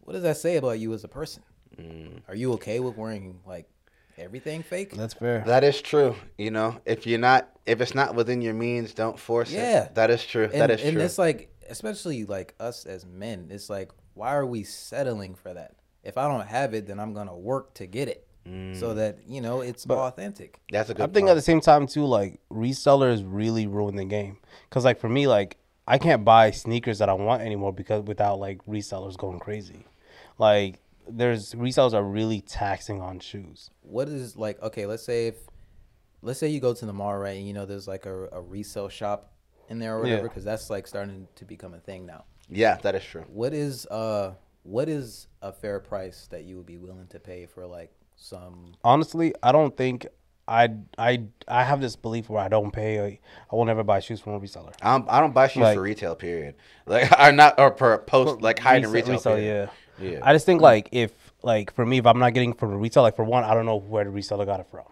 [0.00, 1.42] what does that say about you as a person?
[1.80, 2.20] Mm.
[2.28, 3.66] Are you okay with wearing like
[4.18, 4.92] everything fake?
[4.92, 5.42] That's fair.
[5.46, 6.14] That is true.
[6.38, 9.60] You know, if you're not, if it's not within your means, don't force Yeah.
[9.60, 9.72] it.
[9.72, 10.44] Yeah, that is true.
[10.44, 11.00] and, that is and true.
[11.00, 15.52] And it's like, especially like us as men, it's like, why are we settling for
[15.54, 15.74] that?
[16.02, 18.78] If I don't have it, then I'm gonna work to get it, Mm.
[18.78, 20.60] so that you know it's authentic.
[20.70, 20.98] That's a good.
[20.98, 24.36] Thing I think at the same time too, like resellers really ruin the game.
[24.68, 25.56] Cause like for me, like
[25.88, 29.86] I can't buy sneakers that I want anymore because without like resellers going crazy.
[30.38, 30.78] Like
[31.08, 33.70] there's resellers are really taxing on shoes.
[33.82, 35.36] what is like okay let's say if
[36.22, 38.40] let's say you go to the mall right and you know there's like a, a
[38.40, 39.32] resale shop
[39.68, 40.28] in there or whatever Yeah.
[40.28, 43.24] because that's like starting to become a thing now yeah, that is true.
[43.28, 44.34] what is uh
[44.64, 48.72] what is a fair price that you would be willing to pay for like some
[48.84, 50.06] Honestly, I don't think
[50.46, 53.18] I I I have this belief where I don't pay.
[53.50, 54.72] I will never buy shoes from a reseller.
[54.82, 56.14] I don't, I don't buy shoes Like- for retail.
[56.14, 56.54] Period.
[56.86, 59.34] Like, or not, or per post, like hide in Resell- retail.
[59.34, 59.66] resell, yeah.
[60.00, 60.20] Yeah.
[60.22, 63.02] I just think like if like for me, if I'm not getting from the retail,
[63.02, 64.84] like for one, I don't know where the reseller got it from.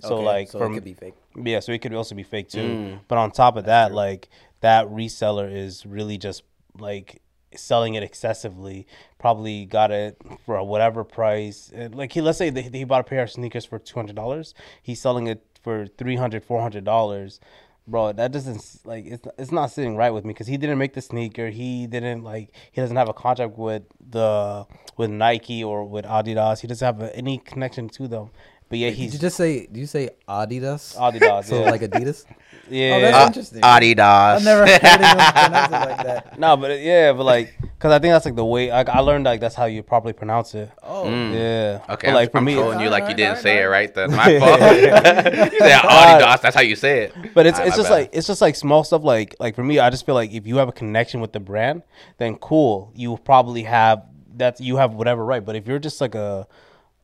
[0.00, 2.22] So okay, like so for it could be fake Yeah, so it could also be
[2.22, 2.58] fake too.
[2.58, 3.00] Mm.
[3.08, 4.28] But on top of that, like
[4.60, 6.42] that reseller is really just
[6.78, 7.22] like
[7.54, 8.86] selling it excessively.
[9.18, 11.72] Probably got it for whatever price.
[11.74, 14.54] Like he, let's say that he bought a pair of sneakers for two hundred dollars.
[14.82, 17.40] He's selling it for 300 400 dollars.
[17.88, 20.94] Bro, that doesn't like it's it's not sitting right with me because he didn't make
[20.94, 21.50] the sneaker.
[21.50, 24.66] He didn't like he doesn't have a contract with the
[24.96, 26.60] with Nike or with Adidas.
[26.60, 28.30] He doesn't have a, any connection to them.
[28.68, 31.44] But yeah, did he's you just say did you say adidas Adidas.
[31.44, 31.70] so yeah.
[31.70, 32.24] like adidas
[32.68, 32.94] yeah.
[32.96, 34.36] oh that's Uh, interesting Adidas.
[34.36, 37.98] i've never heard anyone pronounce it like that No, but yeah, but like, cause I
[38.00, 40.70] think that's like the way like, I learned like that's how you properly pronounce it.
[40.82, 41.80] oh Yeah.
[41.88, 43.66] Okay, But, I'm, like for I'm me, trolling you like you didn't alright, say it
[43.66, 43.94] right.
[43.94, 44.60] Then my fault.
[44.60, 46.40] you said Adidas.
[46.42, 47.14] That's how you say it.
[47.34, 47.94] but it's Alright, it's just bad.
[47.94, 49.04] like it's just like small stuff.
[49.04, 51.40] Like like for me, I just feel like if you have a connection with the
[51.40, 51.82] brand,
[52.18, 52.90] then cool.
[52.96, 54.02] You probably have
[54.36, 54.60] that.
[54.60, 55.44] You have whatever right.
[55.44, 56.46] But if you're just like a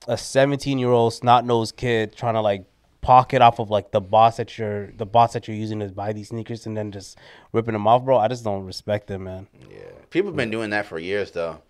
[0.09, 2.65] a 17 year old snot nosed kid trying to like
[3.01, 6.13] pocket off of like the boss that you're the boss that you're using to buy
[6.13, 7.19] these sneakers and then just
[7.53, 8.17] ripping them off, bro.
[8.19, 9.49] I just don't respect them, man.
[9.71, 9.79] Yeah,
[10.11, 11.61] people have been doing that for years though.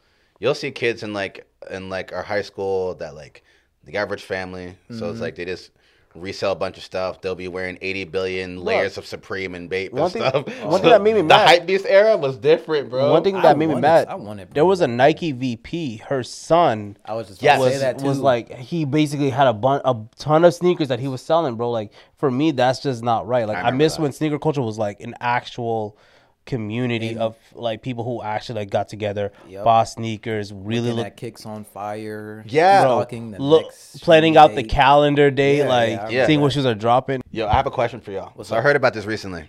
[0.41, 3.43] You'll see kids in like in like our high school that like
[3.85, 4.77] the average family.
[4.91, 5.11] So Mm-hmm.
[5.11, 5.71] it's like they just
[6.15, 7.21] resell a bunch of stuff.
[7.21, 10.65] They'll be wearing eighty billion layers of Supreme and Bape One and thing- stuff.
[10.65, 13.11] one thing that made me mad- hype beast era was different, bro.
[13.11, 15.99] One thing I that made me wanted- mad, I wanted there was a Nike VP.
[15.99, 17.59] Her son i was just Yes.
[17.59, 20.89] was, say that too was like he basically had a bun- a ton of sneakers
[20.89, 21.71] that he was selling, bro.
[21.71, 23.47] Like for me, that's just not right.
[23.49, 24.03] Like I I, miss that.
[24.03, 25.97] when sneaker culture was like an actual
[26.45, 29.65] community of like people who actually like got together, Yep.
[29.65, 32.83] bought sneakers, really Looking look, at KicksOnFire Yeah.
[32.83, 36.41] bro, the look planning shoe out the calendar day, Yeah, like yeah, I remember seeing
[36.41, 37.23] what shoes are dropping.
[37.31, 38.33] Yo, I have a question for y'all.
[38.35, 39.49] What's so I heard about this recently.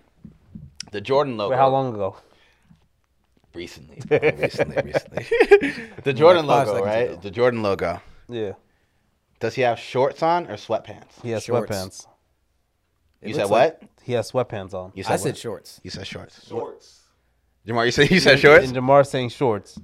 [0.92, 1.52] The Jordan logo.
[1.52, 2.16] Wait, how long ago?
[3.54, 4.18] Recently, bro.
[4.38, 5.26] recently, recently.
[6.04, 7.10] the Jordan five logo, right?
[7.12, 7.20] ago.
[7.22, 8.02] The Jordan logo.
[8.30, 8.54] Yeah,
[9.40, 11.22] Does he have shorts on or sweatpants?
[11.22, 11.72] he has Shorts.
[11.72, 12.08] sweatpants.
[13.22, 13.82] It you said looks what?
[14.04, 14.92] Like- He has sweatpants on.
[14.96, 15.38] You i said what?
[15.38, 16.48] shorts You said shorts.
[16.48, 17.02] Shorts.
[17.68, 18.66] Jamar, you said you said shorts.
[18.68, 19.80] And Jamar saying shorts.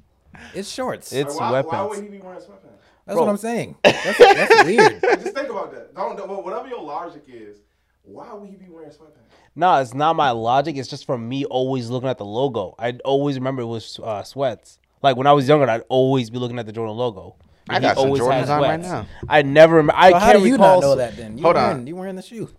[0.53, 1.71] it's shorts It's Like, why, sweatpants.
[1.71, 2.63] why would he be wearing sweatpants?
[3.05, 3.25] that's bro.
[3.25, 5.95] what i'm saying that's, that's weird just think about that.
[5.95, 7.57] Don't, don't whatever your logic is.
[8.03, 9.29] Why would he be wearing sweatpants?
[9.55, 10.77] No, it's not my logic.
[10.77, 12.75] It's just from me always looking at the logo.
[12.79, 14.79] I'd always remember it was uh, sweats.
[15.03, 17.35] Like when I was younger, I'd always be looking at the Jordan logo.
[17.67, 19.05] I And got he some always Jordans on right now.
[19.27, 19.75] I never.
[19.77, 20.75] Rem- I So can't how do you recall.
[20.81, 21.37] not know that then?
[21.37, 21.87] You Hold wearing, on.
[21.87, 22.49] You wearing the shoe?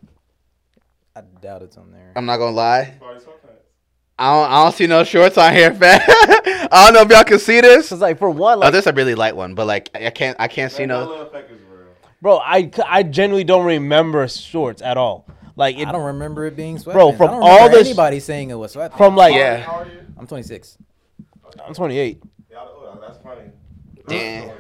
[1.21, 2.13] I doubt it's on there.
[2.17, 2.95] I'm not gonna lie.
[4.19, 6.01] I don't, I don't see no shorts on here, fam.
[6.07, 7.91] I don't know if y'all can see this.
[7.91, 10.11] It's like for one, oh, like this is a really light one, but like I
[10.11, 11.01] can't, I can't see no.
[11.01, 11.89] little effect is real.
[12.23, 15.27] bro, I I genuinely don't remember shorts at all.
[15.57, 16.93] Like it, I don't remember it being sweatpants.
[16.93, 18.97] Bro, from I don't all remember the anybody saying it was sweatpants.
[18.97, 19.59] from like Yeah.
[19.59, 20.01] How are you?
[20.19, 20.79] I'm 26.
[21.67, 22.23] I'm 28.
[22.51, 23.51] Yeah, oh, that's funny.
[24.07, 24.51] Damn.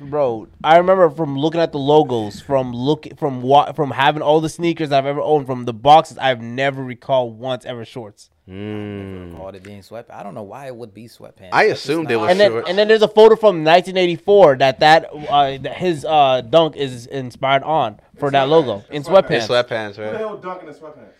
[0.00, 4.40] Bro, I remember from looking at the logos, from look from what from having all
[4.40, 8.30] the sneakers I've ever owned, from the boxes, I've never recalled once ever shorts.
[8.48, 9.36] Mm.
[9.36, 10.12] Called it being sweatpants.
[10.12, 11.48] I don't know why it would be sweatpants.
[11.52, 12.68] I That's just assumed it not- was And then shorts.
[12.68, 17.06] and then there's a photo from 1984 that that, uh, that his uh, dunk is
[17.06, 19.30] inspired on for that logo in It's sweatpants.
[19.30, 21.14] It's sweatpants, Who the hell dunk in sweatpants?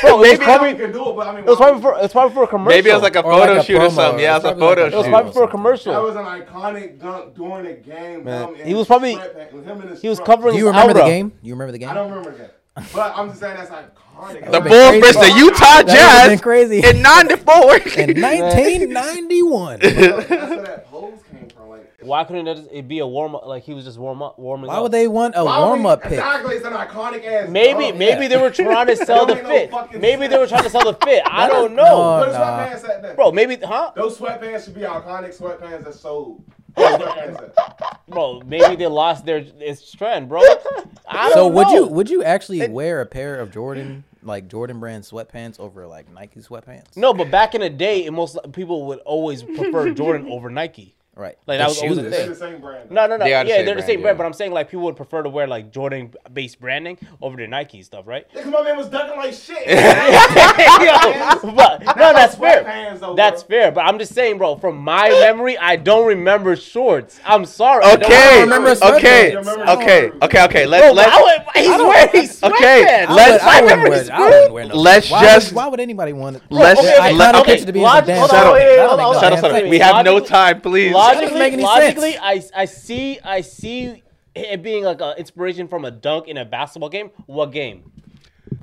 [0.00, 1.70] Bro, it was Maybe probably you can do it, but I mean, it was why
[1.70, 2.76] probably for it's probably for a commercial.
[2.76, 4.20] Maybe it was like a Or like photo a shoot or something.
[4.20, 5.92] Yeah, it was a It's probably photo like a it was probably for a commercial.
[5.92, 8.24] That was an iconic dunk during the game.
[8.24, 9.16] Man, he was probably-
[9.52, 10.26] with him in his He was trunks.
[10.34, 11.32] covering Do you his remember the game?
[11.42, 11.88] You remember the game?
[11.90, 12.54] I don't remember that.
[12.94, 14.44] But I'm just saying that's iconic.
[14.44, 15.00] The That'd Bulls crazy.
[15.00, 16.78] versus the Utah That Jazz crazy.
[16.86, 17.76] in '94.
[17.98, 19.78] In 1991.
[19.80, 19.96] That's
[20.30, 21.70] where that pose came from.
[21.70, 23.44] Like, Why couldn't it, it be a warm up?
[23.46, 24.72] Like he was just warm up, warming up.
[24.72, 24.82] Why up.
[24.84, 26.12] would they want a why warm up pick?
[26.12, 27.48] Exactly, it's an iconic ass.
[27.48, 27.96] Maybe dunk.
[27.96, 28.28] maybe yeah.
[28.28, 29.70] they were trying to sell the Don't no fit.
[29.72, 31.22] fucking Maybe they were trying to sell the fit.
[31.26, 32.24] I don't is- know, no.
[32.24, 32.66] Put a nah.
[32.68, 33.16] sweatpants at that.
[33.16, 33.32] bro.
[33.32, 33.92] Maybe huh?
[33.96, 36.44] Those sweatpants should be iconic sweatpants that sold.
[36.76, 38.06] Those sweatpants at.
[38.06, 40.40] Bro, maybe they lost their its trend, bro.
[41.08, 41.74] I don't So would know.
[41.74, 46.08] you would you actually wear a pair of Jordan like Jordan brand sweatpants over like
[46.12, 46.96] Nike sweatpants?
[46.96, 50.94] No, but back in the day, most people would always prefer Jordan over Nike.
[51.18, 51.36] Right.
[51.48, 52.10] Like The that was always a shoes.
[52.12, 52.28] They're thing.
[52.30, 52.90] the same brand.
[52.92, 53.24] No, no, no.
[53.24, 54.18] They yeah, the they're the brand, same brand, yeah.
[54.22, 57.48] but I'm saying like people would prefer to wear like Jordan based branding over the
[57.48, 58.24] Nike stuff, right?
[58.32, 59.66] Because my man was dunking like shit.
[59.68, 62.62] Yo, but no, that's fair.
[62.64, 63.58] sweatpants, though, That's bro.
[63.58, 63.72] fair.
[63.72, 64.56] But I'm just saying, bro.
[64.56, 67.18] From my memory, I don't remember shorts.
[67.24, 67.82] I'm sorry.
[67.84, 70.66] I don't Okay, remember okay, okay, okay, okay.
[70.68, 71.18] Let's but let's
[71.56, 72.52] would, he's wearing sweatpants.
[72.54, 75.56] Okay, let's- would, I My wouldn't wear, I wouldn't wear no Let's why just- Would,
[75.56, 76.42] why would anybody want it?
[76.50, 78.52] let's okay, I let- kind of okay, picture to be log- some damn Settle.
[78.52, 79.20] wait, wait, hold on, That hold don't on.
[79.20, 79.56] settle, make no settle.
[79.60, 79.70] sense.
[79.70, 80.92] We have no time, please.
[81.14, 82.50] Logically, make any logically, sense.
[82.54, 84.02] I I see I see
[84.34, 87.10] it being like an inspiration from a dunk in a basketball game.
[87.26, 87.90] What game?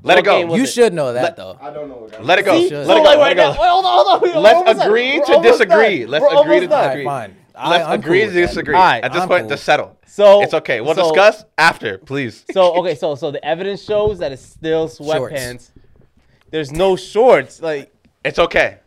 [0.03, 0.55] Let it What game go.
[0.55, 0.67] You it?
[0.69, 1.57] should know that Let- though.
[1.61, 2.59] I don't know what Let it go.
[2.59, 2.75] See?
[2.75, 3.09] Let so it like go.
[3.09, 3.63] Let right it now, wait, go.
[3.63, 4.21] hold on, hold on.
[4.21, 5.99] We're Let's agree to disagree.
[6.01, 6.09] done.
[6.11, 6.73] Let's We're agree to done.
[6.73, 7.05] All right, disagree.
[7.05, 7.35] fine.
[7.57, 8.75] I, Let's I'm agree cool to disagree.
[8.75, 9.49] All right, At this I'm point, cool.
[9.49, 9.97] just settle.
[10.07, 10.81] So It's okay.
[10.81, 12.45] We'll so- discuss after, please.
[12.51, 15.71] So okay, so so the evidence shows that it's still sweatpants.
[16.51, 17.61] There's no shorts.
[17.61, 17.91] Like,
[18.23, 18.77] It's okay.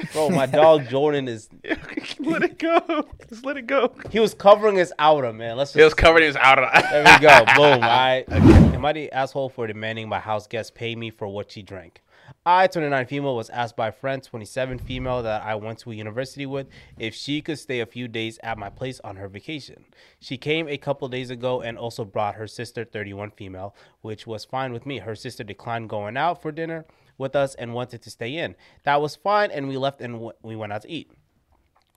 [0.12, 1.48] bro, my dog Jordan is.
[2.20, 3.06] let it go.
[3.28, 3.92] Just let it go.
[4.10, 5.56] He was covering his outer man.
[5.56, 5.78] Let's just.
[5.78, 6.82] He was covering his was out of.
[6.90, 7.44] There we go.
[7.56, 7.82] Boom.
[7.82, 11.62] I am I the asshole for demanding my house guest pay me for what she
[11.62, 12.02] drank?
[12.46, 15.94] I, 29 female, was asked by a friend, 27 female, that I went to a
[15.94, 16.66] university with,
[16.98, 19.84] if she could stay a few days at my place on her vacation.
[20.18, 24.44] She came a couple days ago and also brought her sister, 31 female, which was
[24.44, 24.98] fine with me.
[24.98, 26.86] Her sister declined going out for dinner
[27.18, 28.54] with us and wanted to stay in.
[28.84, 31.10] That was fine, and we left and w- we went out to eat.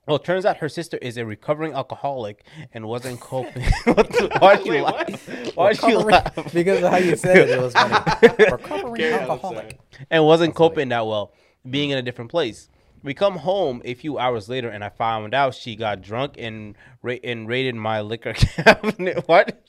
[0.06, 3.64] Well, it turns out her sister is a recovering alcoholic and wasn't coping.
[4.40, 5.54] Why'd you laugh?
[5.56, 6.52] Why'd you laugh?
[6.54, 8.28] because of how you said it, it was funny.
[8.52, 9.80] Recovering alcoholic.
[10.08, 11.32] and wasn't coping that well,
[11.68, 12.68] being in a different place.
[13.02, 16.76] We come home a few hours later, and I found out she got drunk and
[17.02, 19.26] ra- and raided my liquor cabinet.
[19.26, 19.60] What?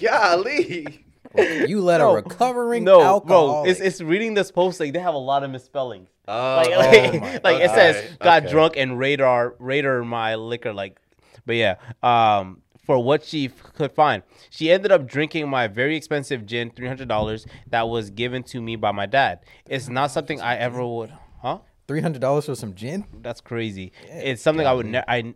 [0.00, 1.03] Golly.
[1.36, 2.10] You let No.
[2.12, 3.64] a recovering No, alcoholic.
[3.64, 3.70] bro.
[3.70, 6.08] It's it's reading this post like they have a lot of misspellings.
[6.26, 8.52] Oh, like oh like, my- like it says got okay.
[8.52, 10.98] drunk and radar radar my liquor like
[11.44, 15.96] but yeah um for what she f- could find she ended up drinking my very
[15.96, 20.56] expensive gin $300 that was given to me by my dad it's not something i
[20.56, 21.12] ever would
[21.42, 23.04] huh Three hundred dollars for some gin.
[23.20, 25.34] that's crazy it's something i would ne- i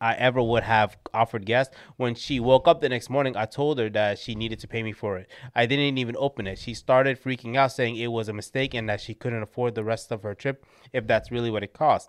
[0.00, 1.74] I ever would have offered guests.
[1.96, 4.82] When she woke up the next morning, I told her that she needed to pay
[4.82, 5.28] me for it.
[5.54, 6.58] I didn't even open it.
[6.58, 9.84] She started freaking out, saying it was a mistake and that she couldn't afford the
[9.84, 12.08] rest of her trip if that's really what it cost.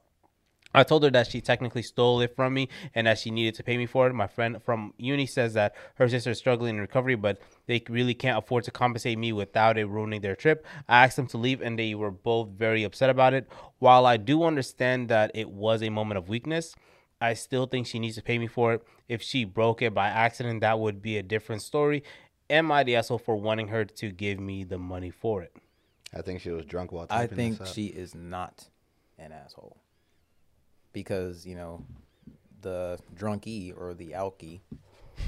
[0.74, 3.64] I told her that she technically stole it from me and that she needed to
[3.64, 4.14] pay me for it.
[4.14, 8.14] My friend from uni says that her sister is struggling in recovery, but they really
[8.14, 10.66] can't afford to compensate me without it ruining their trip.
[10.88, 13.50] I asked them to leave and they were both very upset about it.
[13.80, 16.74] While I do understand that it was a moment of weakness,
[17.22, 18.84] I still think she needs to pay me for it.
[19.08, 22.04] If she broke it by accident, that would be a different story.
[22.50, 25.56] Am I the asshole for wanting her to give me the money for it?
[26.14, 27.76] I think she was drunk while I typing think this up.
[27.76, 28.68] she is not
[29.18, 29.78] an asshole
[30.92, 31.86] because you know
[32.62, 34.60] the drunkie or the alkie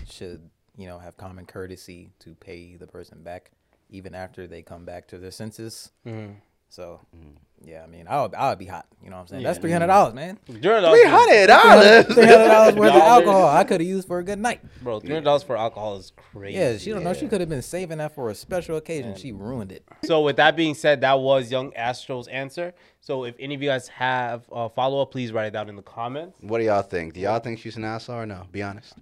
[0.10, 3.52] should you know have common courtesy to pay the person back
[3.90, 5.92] even after they come back to their senses.
[6.06, 6.34] Mm-hmm.
[6.74, 7.36] So, Mm.
[7.64, 8.88] yeah, I mean, I would, I would be hot.
[9.04, 9.44] You know what I'm saying?
[9.44, 10.40] That's three hundred dollars, man.
[10.48, 12.06] Three hundred dollars.
[12.08, 14.60] Three hundred dollars worth of alcohol I could have used for a good night.
[14.82, 15.00] bro.
[15.00, 16.58] Three hundred dollars for alcohol is crazy.
[16.58, 17.14] Yeah, she don't know.
[17.14, 19.16] She could have been saving that for a special occasion.
[19.16, 19.84] She ruined it.
[20.04, 22.74] So with that being said, that was Yung Astroo's answer.
[23.02, 25.76] So if any of you guys have a follow up, please write it down in
[25.76, 26.40] the comments.
[26.42, 27.14] What do y'all think?
[27.14, 28.48] Do y'all think she's an asshole or no?
[28.52, 28.96] Be honest.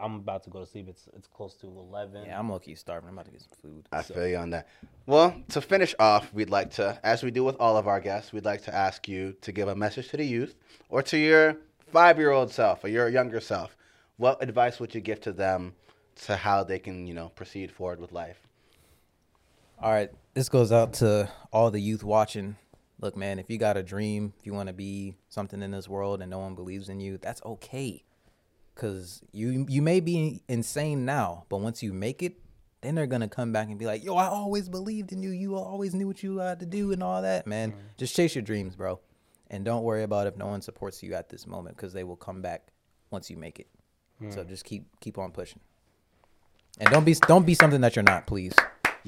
[0.00, 0.88] I'm about to go to sleep.
[0.88, 2.26] It's it's close to eleven.
[2.26, 3.08] Yeah, I'm low key starving.
[3.08, 3.88] I'm about to get some food.
[3.90, 4.68] I feel you on that.
[5.08, 8.30] Well, to finish off, we'd like to, as we do with all of our guests,
[8.30, 10.54] we'd like to ask you to give a message to the youth
[10.90, 11.56] or to your
[11.90, 13.74] five year old self or your younger self.
[14.18, 15.72] What advice would you give to them
[16.26, 18.38] to how they can, you know, proceed forward with life?
[19.80, 22.56] All right, this goes out to all the youth watching.
[23.00, 25.88] Look, man, if you got a dream, if you want to be something in this
[25.88, 28.04] world and no one believes in you, that's okay.
[28.74, 32.42] Cause you you may be insane now, but once you make it,
[32.80, 35.30] then they're gonna come back and be like, "Yo, I always believed in you.
[35.30, 37.72] You always knew what you had to do and all that, man.
[37.72, 37.80] Mm-hmm.
[37.96, 39.00] Just chase your dreams, bro,
[39.50, 42.16] and don't worry about if no one supports you at this moment, because they will
[42.16, 42.68] come back
[43.10, 43.68] once you make it.
[44.30, 44.48] So mm.
[44.48, 45.60] just keep keep on pushing,
[46.78, 48.54] and don't be don't be something that you're not, please.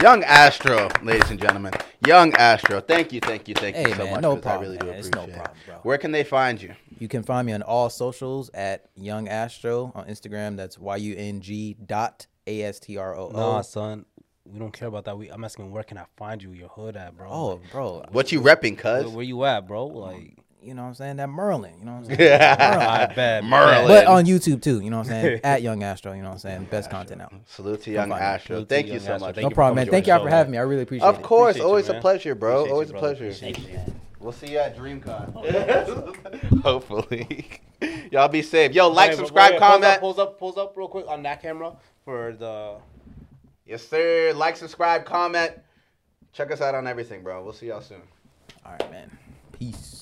[0.03, 1.73] Yung Astroo, ladies and gentlemen.
[2.07, 2.87] Yung Astroo.
[2.87, 4.23] Thank you, thank you, thank you Hey, so man, much.
[4.23, 4.95] no problem, I really do man.
[4.95, 5.75] It's no problem, bro.
[5.83, 6.75] Where can they find you?
[6.99, 10.57] You can find me on all socials at Yung Astroo on Instagram.
[10.57, 13.63] That's Y U N G dot A S T R O Nah, O.
[13.63, 14.05] son.
[14.45, 15.17] We don't care about that.
[15.17, 16.53] We, I'm asking where can I find you?
[16.53, 17.29] Your hood at, bro?
[17.31, 18.05] Oh, Like, bro.
[18.11, 19.13] What you repping, where, cuz?
[19.13, 19.89] where you at, bro?
[19.91, 21.17] Um, like, You know what I'm saying?
[21.17, 21.75] That Merlin.
[21.79, 22.21] You know what I'm saying?
[22.21, 23.07] Yeah.
[23.11, 23.45] I bet.
[23.45, 23.87] Merlin.
[23.87, 24.81] But on YouTube too.
[24.81, 25.41] You know what I'm saying?
[25.45, 26.17] at Yung Astroo.
[26.17, 26.65] You know what I'm saying?
[26.71, 27.33] Best content out.
[27.47, 28.27] Salute to Young find me.
[28.27, 28.57] Astro.
[28.57, 29.27] Salute Thank you Young so Astro.
[29.29, 29.35] much.
[29.37, 29.87] Thank No you problem, man.
[29.89, 30.59] Thank y'all for having man.
[30.59, 30.59] me.
[30.59, 31.19] I really appreciate Of it.
[31.19, 32.51] Of course, Appreciate you, always a pleasure, bro.
[32.65, 33.25] Appreciate you, always a pleasure.
[33.27, 34.01] Appreciate you, man.
[34.19, 36.61] We'll see you at DreamCon.
[36.63, 37.47] Hopefully.
[38.11, 38.75] Y'all be safe.
[38.75, 39.85] Yo, like, Wait, subscribe, wait, pulls comment.
[39.95, 41.73] Up, pulls up, pulls up real quick on that camera
[42.05, 42.77] for the.
[43.67, 44.33] Yes, sir.
[44.35, 45.53] Like, subscribe, comment.
[46.33, 47.43] Check us out on everything, bro.
[47.43, 48.03] We'll see y'all soon.
[48.65, 49.11] All right, man.
[49.53, 50.00] Peace.